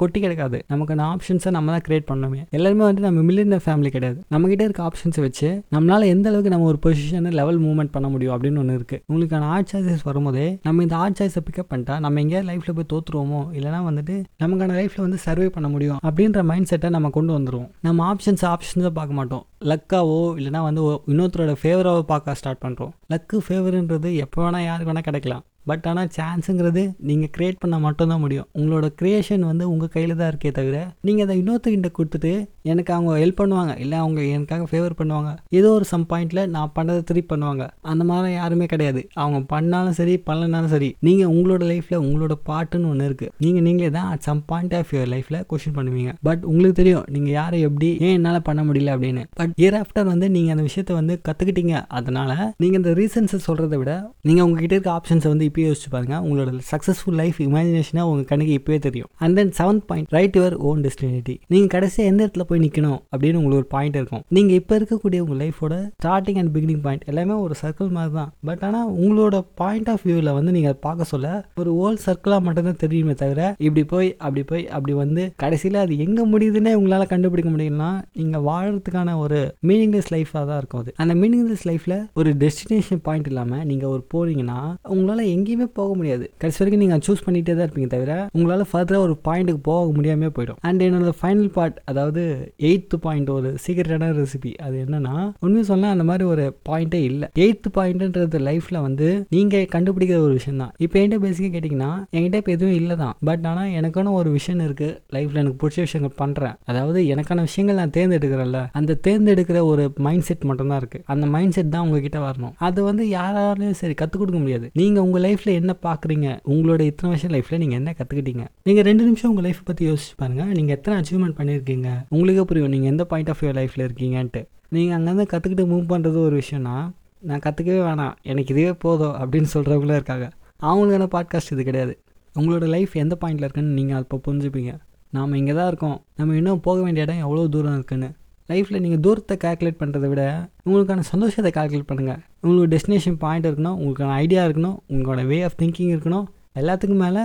கொட்டி 0.00 0.18
கிடைக்காது. 0.24 0.58
நமக்கான 0.72 1.06
ஆப்ஷன்ஸை 1.12 1.50
நம்ம 1.56 1.72
தான் 1.74 1.84
கிரியேட் 1.86 2.08
பண்ணணுமே. 2.10 2.40
எல்லாருமே 2.56 2.84
வந்து 2.88 3.02
நம்ம 3.06 3.22
மில்லியனர் 3.28 3.64
ஃபேமிலி 3.66 3.90
கிடையாது. 3.96 4.18
நம்மகிட்ட 4.34 4.62
இருக்க 4.66 4.82
ஆப்ஷன்ஸை 4.88 5.22
வச்சு 5.26 5.48
நம்மளால் 5.76 6.04
எந்த 6.12 6.26
அளவுக்கு 6.30 6.52
நம்ம 6.52 6.66
ஒரு 6.72 6.78
பொசிஷனை 6.84 7.30
லெவல் 7.38 7.58
மூவ்மெண்ட் 7.64 7.92
பண்ண 7.94 8.06
முடியும் 8.12 8.34
அப்படின்னு 8.34 8.60
ஒன்று 8.62 8.76
இருக்குது 8.78 9.00
உங்களுக்கான 9.10 9.48
ஆர்ட் 9.54 9.70
சாய்ஸஸ் 9.72 10.04
வரும்போதே 10.08 10.46
நம்ம 10.66 10.82
இந்த 10.86 10.94
ஆர்ட் 10.96 11.18
சாய்ஸை 11.18 11.40
பிக்கப் 11.46 11.70
பண்ணிட்டா 11.72 11.94
நம்ம 12.04 12.20
எங்கேயாவது 12.22 12.48
லைஃப்பில் 12.50 12.76
போய் 12.78 12.88
தோற்றுருவோமோ 12.92 13.40
இல்லைனா 13.56 13.80
வந்துட்டு 13.88 14.14
நமக்கான 14.42 14.76
லைஃப்பில் 14.78 15.04
வந்து 15.06 15.18
சர்வே 15.26 15.48
பண்ண 15.56 15.70
முடியும் 15.74 15.98
அப்படின்ற 16.08 16.44
மைண்ட் 16.50 16.70
செட்டை 16.72 16.90
நம்ம 16.96 17.10
கொண்டு 17.16 17.34
வந்துடுவோம் 17.36 17.68
நம்ம 17.88 18.06
ஆப்ஷன்ஸ் 18.12 18.44
ஆப்ஷன்ஸை 18.52 18.92
பார்க்க 19.00 19.18
மாட்டோம். 19.20 19.44
லக்காவோ 19.72 20.18
இல்லைனா 20.38 20.62
வந்து 20.68 20.82
இன்னொருத்தரோட 21.12 21.54
ஃபேவராவோ 21.62 22.04
பார்க்க 22.12 22.38
ஸ்டார்ட் 22.40 22.62
பண்ணுறோம் 22.64 22.94
லக்கு 23.14 23.38
ஃபேவருன்றது 23.48 24.10
எப்போ 24.24 24.40
வேணால் 24.44 24.66
யாருக்கு 24.68 24.90
வேணால் 24.92 25.08
கிடைக்கலாம். 25.10 25.44
பட் 25.70 25.86
ஆனால் 25.90 26.10
சான்ஸுங்கிறது 26.16 26.82
நீங்கள் 27.08 27.32
க்ரியேட் 27.36 27.62
பண்ண 27.62 27.76
மட்டும்தான் 27.86 28.22
முடியும். 28.24 28.48
உங்களோட 28.58 28.86
க்ரியேஷன் 29.00 29.44
வந்து 29.50 29.64
உங்கள் 29.72 29.92
கையில் 29.94 30.18
தான் 30.20 30.30
இருக்கே 30.32 30.52
தவிர 30.58 30.76
நீங்கள் 31.06 31.26
அதை 31.26 31.36
இன்னொருத்தர்கிட்ட 31.40 31.90
கொடுத்துட்டு 31.98 32.32
எனக்கு 32.72 32.92
அவங்க 32.94 33.10
ஹெல்ப் 33.22 33.40
பண்ணுவாங்க. 33.40 33.72
இல்லை 33.82 33.96
அவங்க 34.02 34.20
எனக்காக 34.36 34.64
ஃபேவர் 34.70 34.96
பண்ணுவாங்க. 35.00 35.30
ஏதோ 35.58 35.68
ஒரு 35.78 35.86
சம் 35.90 36.06
பாயிண்டில் 36.12 36.42
நான் 36.54 36.72
பண்ணதை 36.76 37.02
திருப்பி 37.08 37.30
பண்ணுவாங்க. 37.32 37.64
அந்த 37.90 38.02
மாதிரி 38.10 38.32
யாருமே 38.40 38.66
கிடையாது. 38.72 39.02
அவங்க 39.22 39.38
பண்ணாலும் 39.52 39.96
சரி 40.00 40.14
பண்ணலனாலும் 40.28 40.72
சரி 40.74 40.88
நீங்கள் 41.08 41.30
உங்களோட 41.34 41.62
லைஃப்பில் 41.72 42.00
உங்களோட 42.06 42.36
பாட்டுன்னு 42.48 42.90
ஒன்று 42.92 43.08
இருக்குது 43.10 43.32
நீங்கள் 43.44 43.64
நீங்களே 43.66 43.90
தான் 43.98 44.08
at 44.14 44.24
some 44.28 44.42
point 44.50 44.74
of 44.78 44.90
your 44.96 45.10
லைஃப்பில் 45.14 45.40
கொஷின் 45.52 45.76
பண்ணுவீங்க. 45.78 46.12
பட் 46.28 46.42
உங்களுக்கு 46.50 46.78
தெரியும் 46.80 47.06
நீங்கள் 47.16 47.34
யாரை 47.38 47.60
எப்படி 47.68 47.90
ஏன் 48.06 48.14
என்னால் 48.18 48.40
பண்ண 48.48 48.62
முடியல 48.68 48.94
அப்படின்னு. 48.96 49.24
பட் 49.40 49.54
இயர் 49.62 49.78
ஆஃப்டர் 49.82 50.08
வந்து 50.12 50.28
நீங்கள் 50.36 50.54
அந்த 50.56 50.64
விஷயத்தை 50.70 50.96
வந்து 51.00 51.16
கற்றுக்கிட்டீங்க 51.28 51.76
அதனால் 51.98 52.34
நீங்கள் 52.62 52.80
இந்த 52.82 52.92
ரீசன்ஸை 53.00 53.40
சொல்கிறத 53.48 53.76
விட 53.82 53.94
நீங்கள் 54.30 54.46
உங்ககிட்ட 54.48 54.76
இருக்க 54.78 54.92
ஆப்ஷன்ஸை 54.98 55.30
வந்து 55.34 55.48
இப்போயே 55.56 55.68
யோசிச்சு 55.68 55.90
பாருங்க. 55.92 56.16
உங்களோட 56.26 56.50
சக்ஸஸ்ஃபுல் 56.70 57.14
லைஃப் 57.20 57.36
இமேஜினேஷனாக 57.44 58.08
உங்கள் 58.08 58.26
கணக்கு 58.30 58.54
இப்போவே 58.58 58.78
தெரியும். 58.86 59.08
And 59.24 59.34
then 59.38 59.52
seventh 59.58 59.84
point 59.90 60.08
right 60.16 60.34
your 60.38 60.54
own 60.68 60.80
destiny 60.86 61.34
நீங்கள் 61.52 61.70
கடைசியாக 61.74 62.10
எந்த 62.10 62.20
இடத்துல 62.24 62.44
போய் 62.48 62.60
நிற்கணும் 62.64 62.98
அப்படின்னு 63.12 63.38
உங்களுக்கு 63.40 63.60
ஒரு 63.62 63.68
பாயிண்ட் 63.74 63.96
இருக்கும். 64.00 64.22
நீங்கள் 64.36 64.56
இப்போ 64.60 64.74
இருக்கக்கூடிய 64.78 65.18
உங்கள் 65.24 65.40
லைஃபோட 65.42 65.76
ஸ்டார்டிங் 66.00 66.38
அண்ட் 66.40 66.52
பிகினிங் 66.56 66.82
பாயிண்ட் 66.86 67.06
எல்லாமே 67.12 67.36
ஒரு 67.44 67.54
சர்க்கிள் 67.62 67.90
மாதிரி 67.96 68.12
தான். 68.18 68.30
பட் 68.48 68.64
ஆனால் 68.68 68.90
உங்களோட 69.04 69.40
பாயிண்ட் 69.62 69.88
ஆஃப் 69.92 70.04
வியூவில் 70.08 70.32
வந்து 70.38 70.54
நீங்கள் 70.56 70.72
அதை 70.72 70.80
பார்க்க 70.88 71.08
சொல்ல 71.12 71.30
ஒரு 71.62 71.72
ஓல் 71.84 71.98
சர்க்கிளாக 72.06 72.44
மட்டும்தான் 72.48 72.80
தெரியுமே 72.84 73.16
தவிர 73.22 73.40
இப்படி 73.66 73.84
போய் 73.94 74.10
அப்படி 74.26 74.44
போய் 74.52 74.64
அப்படி 74.76 74.96
வந்து 75.02 75.24
கடைசியில் 75.44 75.80
அது 75.84 75.98
எங்கே 76.06 76.26
முடியுதுன்னே 76.34 76.74
உங்களால் 76.80 77.10
கண்டுபிடிக்க 77.14 77.52
முடியும்னா 77.56 77.90
நீங்கள் 78.20 78.44
வாழறதுக்கான 78.50 79.16
ஒரு 79.24 79.40
மீனிங்லெஸ் 79.70 80.12
லைஃபாக 80.16 80.44
தான் 80.50 80.60
இருக்கும் 80.62 80.82
அது. 80.84 80.92
அந்த 81.04 81.16
மீனிங்லெஸ் 81.24 81.66
லைஃப்பில் 81.70 81.98
ஒரு 82.20 82.30
டெஸ்டினேஷன் 82.44 83.04
பாயிண்ட் 83.08 83.30
இல்லாமல் 83.32 83.66
நீங்கள் 83.72 83.90
ஒரு 83.94 84.04
போறீங்கன்னா 84.14 84.60
உங்களால் 84.94 85.24
எங்கேயுமே 85.46 85.66
போக 85.78 85.90
முடியாது. 85.98 86.24
கடைசி 86.42 86.58
வரைக்கும் 86.60 86.80
நீங்கள் 86.82 87.02
சூஸ் 87.06 87.20
பண்ணிகிட்டே 87.24 87.52
தான் 87.56 87.66
இருப்பீங்க 87.66 87.88
தவிர 87.92 88.12
உங்களால் 88.36 88.62
ஃபர்தராக 88.70 89.04
ஒரு 89.06 89.14
பாயிண்ட்டுக்கு 89.26 89.60
போக 89.68 89.90
முடியாமல் 89.96 90.32
போயிடும். 90.36 90.56
அண்ட் 90.68 90.80
என்னோட 90.86 91.10
ஃபைனல் 91.18 91.50
பார்ட் 91.56 91.76
அதாவது 91.90 92.22
எயித்து 92.68 92.96
பாயிண்ட் 93.04 93.30
ஒரு 93.34 93.50
சீக்கிரட்டான 93.64 94.08
ரெசிபி 94.18 94.52
அது 94.66 94.76
என்னன்னா 94.84 95.12
உண்மையை 95.44 95.64
சொன்னால் 95.70 95.92
அந்த 95.94 96.04
மாதிரி 96.08 96.24
ஒரு 96.32 96.44
பாயிண்டே 96.68 97.00
இல்லை. 97.10 97.28
எயித்து 97.44 97.70
பாயிண்ட்ன்றது 97.76 98.40
லைஃப்பில் 98.48 98.80
வந்து 98.86 99.10
நீங்கள் 99.36 99.68
கண்டுபிடிக்கிற 99.74 100.18
ஒரு 100.26 100.34
விஷயம் 100.38 100.60
தான். 100.62 100.72
இப்போ 100.86 100.98
என்கிட்ட 101.02 101.20
பேசிக்க 101.26 101.50
கேட்டிங்கன்னா 101.56 101.90
என்கிட்ட 102.16 102.40
இப்போ 102.42 102.54
எதுவும் 102.56 102.76
இல்லை 102.80 102.96
தான். 103.04 103.14
பட் 103.30 103.46
ஆனால் 103.52 103.70
எனக்கான 103.80 104.14
ஒரு 104.20 104.32
விஷயம் 104.38 104.64
இருக்குது 104.66 104.90
லைஃப்பில் 105.16 105.40
எனக்கு 105.44 105.60
பிடிச்ச 105.62 105.86
விஷயங்கள் 105.86 106.14
பண்ணுறேன் 106.22 106.58
அதாவது 106.72 106.98
எனக்கான 107.14 107.46
விஷயங்கள் 107.48 107.80
நான் 107.82 107.94
தேர்ந்தெடுக்கிறேன்ல 107.98 108.62
அந்த 108.80 108.98
தேர்ந்தெடுக்கிற 109.08 109.64
ஒரு 109.72 109.86
மைண்ட் 110.08 110.28
செட் 110.30 110.44
மட்டும்தான் 110.52 110.82
இருக்குது 110.84 111.06
அந்த 111.14 111.24
மைண்ட் 111.36 111.56
செட் 111.58 111.72
தான் 111.76 111.86
உங்ககிட்ட 111.88 112.18
வரணும். 112.26 112.54
அது 112.68 112.80
வந்து 112.90 113.06
யாராலையும் 113.16 113.80
சரி 113.84 113.96
கற்றுக் 114.02 114.22
கொடுக்க 114.22 114.38
முடியாது. 114.44 114.66
நீங்கள் 114.82 115.04
உங்கள் 115.06 115.24
லைஃப்பில் 115.36 115.58
என்ன 115.60 115.72
பார்க்குறீங்க 115.86 116.28
உங்களோட 116.52 116.80
இத்தனை 116.90 117.08
வருஷம் 117.12 117.32
லைஃப்பில் 117.34 117.60
நீங்கள் 117.62 117.78
என்ன 117.78 117.90
கற்றுக்கிட்டீங்க 117.98 118.44
நீங்கள் 118.62 118.84
ரெண்டு 118.84 119.02
நிமிஷம் 119.04 119.30
உங்கள் 119.30 119.46
லைஃப்பை 119.46 119.64
பற்றி 119.64 119.84
யோசிச்சு 119.90 120.14
பாருங்கள் 120.16 120.50
நீங்கள் 120.58 120.76
எத்தனை 120.76 120.94
அச்சீவ்மெண்ட் 121.00 121.36
பண்ணியிருக்கீங்க 121.38 121.88
உங்களுக்கே 122.08 122.44
புரியும். 122.50 122.70
நீங்கள் 122.74 122.90
எந்த 122.90 123.04
பாயிண்ட் 123.04 123.30
ஆஃப் 123.32 123.40
வியூ 123.42 123.52
லைஃப்பில் 123.58 123.84
இருக்கீங்கன்ட்டு. 123.88 124.42
நீங்கள் 124.68 124.96
அங்கேருந்து 124.98 125.26
கற்றுக்கிட்டு 125.32 125.64
மூவ் 125.72 125.84
பண்ணுறது 125.92 126.18
ஒரு 126.28 126.42
விஷயம்னா 126.42 126.76
நான் 127.20 127.42
கற்றுக்கவே 127.46 127.80
வேணாம். 127.88 128.14
எனக்கு 128.30 128.52
இதுவே 128.54 128.72
போதும் 128.84 129.14
அப்படின்னு 129.20 129.50
சொல்கிறவங்களும் 129.54 129.98
இருக்காங்க. 130.00 130.28
அவங்களுக்கான 130.62 131.08
பாட்காஸ்ட் 131.16 131.52
இது 131.54 131.64
கிடையாது. 131.64 131.94
உங்களோட 132.38 132.66
லைஃப் 132.76 132.94
எந்த 133.04 133.14
பாயிண்டில் 133.20 133.46
இருக்குன்னு 133.46 133.76
நீங்கள் 133.78 133.96
அப்போ 133.96 134.20
புரிஞ்சுப்பீங்க. 134.26 134.72
நாம் 135.10 135.32
இங்கே 135.32 135.52
தான் 135.52 135.66
இருக்கோம். 135.66 135.98
நம்ம 136.16 136.34
இன்னும் 136.36 136.60
போக 136.60 136.82
வேண்டிய 136.82 137.04
இடம் 137.06 137.22
எவ்வளோ 137.26 137.48
தூரம் 137.48 137.76
இருக்குன்னு. 137.78 138.10
லைஃப்பில் 138.48 138.82
நீங்கள் 138.84 139.02
தூரத்தை 139.04 139.34
கால்குலேட் 139.44 139.80
பண்ணுறதை 139.80 140.08
விட 140.12 140.22
உங்களுக்கான 140.66 141.04
சந்தோஷத்தை 141.12 141.50
கால்குலேட் 141.56 141.88
பண்ணுங்கள் 141.90 142.20
உங்களுக்கு 142.44 142.70
டெஸ்டினேஷன் 142.74 143.18
பாயிண்ட் 143.24 143.48
இருக்கணும் 143.48 143.78
உங்களுக்கான 143.80 144.14
ஐடியா 144.24 144.42
இருக்கணும் 144.48 144.76
உங்களோட 144.94 145.22
வே 145.30 145.38
ஆஃப் 145.48 145.58
திங்கிங் 145.62 145.92
இருக்கணும் 145.94 146.26
எல்லாத்துக்கும் 146.60 147.02
மேலே 147.04 147.22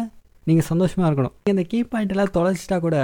நீங்கள் 0.48 0.68
சந்தோஷமாக 0.70 1.08
இருக்கணும். 1.10 1.34
இந்த 1.52 1.64
கீ 1.72 1.80
பாயிண்ட் 1.92 2.14
எல்லாம் 2.14 2.32
தொலைச்சிட்டா 2.38 2.78
கூட 2.86 2.98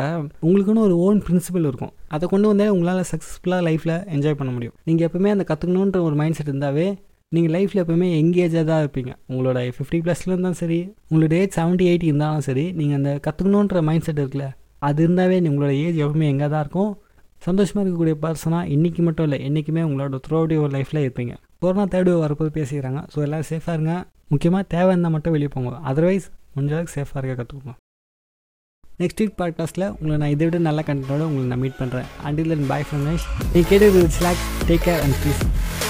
உங்களுக்குன்னு 0.46 0.86
ஒரு 0.86 0.96
ஓன் 1.08 1.20
பிரின்சிபல் 1.26 1.68
இருக்கும். 1.70 1.92
அதை 2.16 2.26
கொண்டு 2.32 2.48
வந்தாலே 2.52 2.72
உங்களால் 2.76 3.08
சக்ஸஸ்ஃபுல்லாக 3.12 3.64
லைஃப்பில் 3.68 3.96
என்ஜாய் 4.16 4.38
பண்ண 4.40 4.52
முடியும். 4.56 4.76
நீங்கள் 4.88 5.08
எப்பவுமே 5.08 5.32
அந்த 5.36 5.46
கற்றுக்கணுன்ற 5.52 6.00
ஒரு 6.08 6.16
மைண்ட் 6.22 6.38
செட் 6.40 6.52
இருந்தாவே 6.54 6.88
நீங்கள் 7.32 7.54
லைஃப்பில் 7.56 7.82
எப்போவுமே 7.84 8.08
எங்கேஜாக 8.22 8.64
தான் 8.72 8.82
இருப்பீங்க. 8.84 9.12
உங்களோட 9.32 9.60
ஃபிஃப்டி 9.78 10.00
ப்ளஸ்ல 10.06 10.32
இருந்தாலும் 10.34 10.60
சரி 10.64 10.80
உங்களோட 11.10 11.36
ஏஜ் 11.42 11.56
செவன்ட்டி 11.60 11.88
எயிட்டி 11.92 12.08
இருந்தாலும் 12.12 12.46
சரி 12.50 12.66
நீங்கள் 12.80 12.98
அந்த 13.00 13.14
கற்றுக்கணுன்ற 13.28 13.82
மைண்ட் 13.90 14.08
செட் 14.08 14.22
இருக்குல்ல 14.24 14.48
அது 14.88 15.02
இருந்தாவே 15.06 15.38
உங்களோட 15.52 15.72
ஏஜ் 15.86 16.00
எப்பவுமே 16.04 16.28
எங்கே 16.34 16.48
தான் 16.54 16.64
இருக்கும் 16.66 16.92
சந்தோஷமாக 17.46 17.84
இருக்கக்கூடிய 17.84 18.16
பர்சனாக 18.26 18.70
இன்றைக்கி 18.76 19.02
மட்டும் 19.08 19.26
இல்லை 19.30 19.40
என்றைக்குமே 19.48 19.82
உங்களோட 19.82 20.20
த்ரூ 20.28 20.36
அவுட் 20.36 20.54
யுவர் 20.58 20.74
லைஃப்பில் 20.76 21.04
இருப்பீங்க. 21.06 21.34
கொரோனா 21.60 21.84
தேர்ட் 21.84 22.12
வரப்போது 22.20 22.52
பேசிக்கிறாங்க. 22.60 23.02
ஸோ 23.14 23.20
எல்லோரும் 23.26 23.50
சேஃபாக 23.50 23.76
இருங்க. 23.78 24.06
முக்கியமாக 24.28 24.66
தேவை 24.68 24.88
இருந்தால் 24.88 25.12
மட்டும் 25.12 25.36
வெளியே 25.38 25.48
போங்க. 25.48 25.74
அதர்வைஸ் 25.92 26.28
முடிஞ்ச 26.56 26.74
அளவுக்கு 26.78 26.96
சேஃபாக 26.98 27.22
இருக்க 27.22 27.44
கற்றுக்கோங்க 27.44 27.76
நெக்ஸ்ட் 29.02 29.22
வீக் 29.22 29.36
பாட்காஸ்ட்டில் 29.42 29.88
உங்களை 29.90 30.18
நான் 30.18 30.30
இதை 30.30 30.46
விட 30.48 30.58
நல்ல 30.58 30.84
கண்டென்ட்டோட 30.88 31.26
உங்களை 31.30 31.46
நான் 31.46 31.60
மீட் 31.60 31.80
பண்ணுறேன் 31.80 32.08
அண்டில் 32.24 32.56
அண்ட் 32.58 32.68
பாய் 32.68 32.88
ஃப்ரம் 32.90 33.06
நேஷ் 33.10 33.28
நீ 33.54 33.62
கேட்டு 33.62 34.08
ஸ்லாக் 34.08 34.42
டேக் 34.68 34.86
கேர் 34.88 35.04
அண்ட் 35.04 35.20
ப்ளீஸ் 35.22 35.87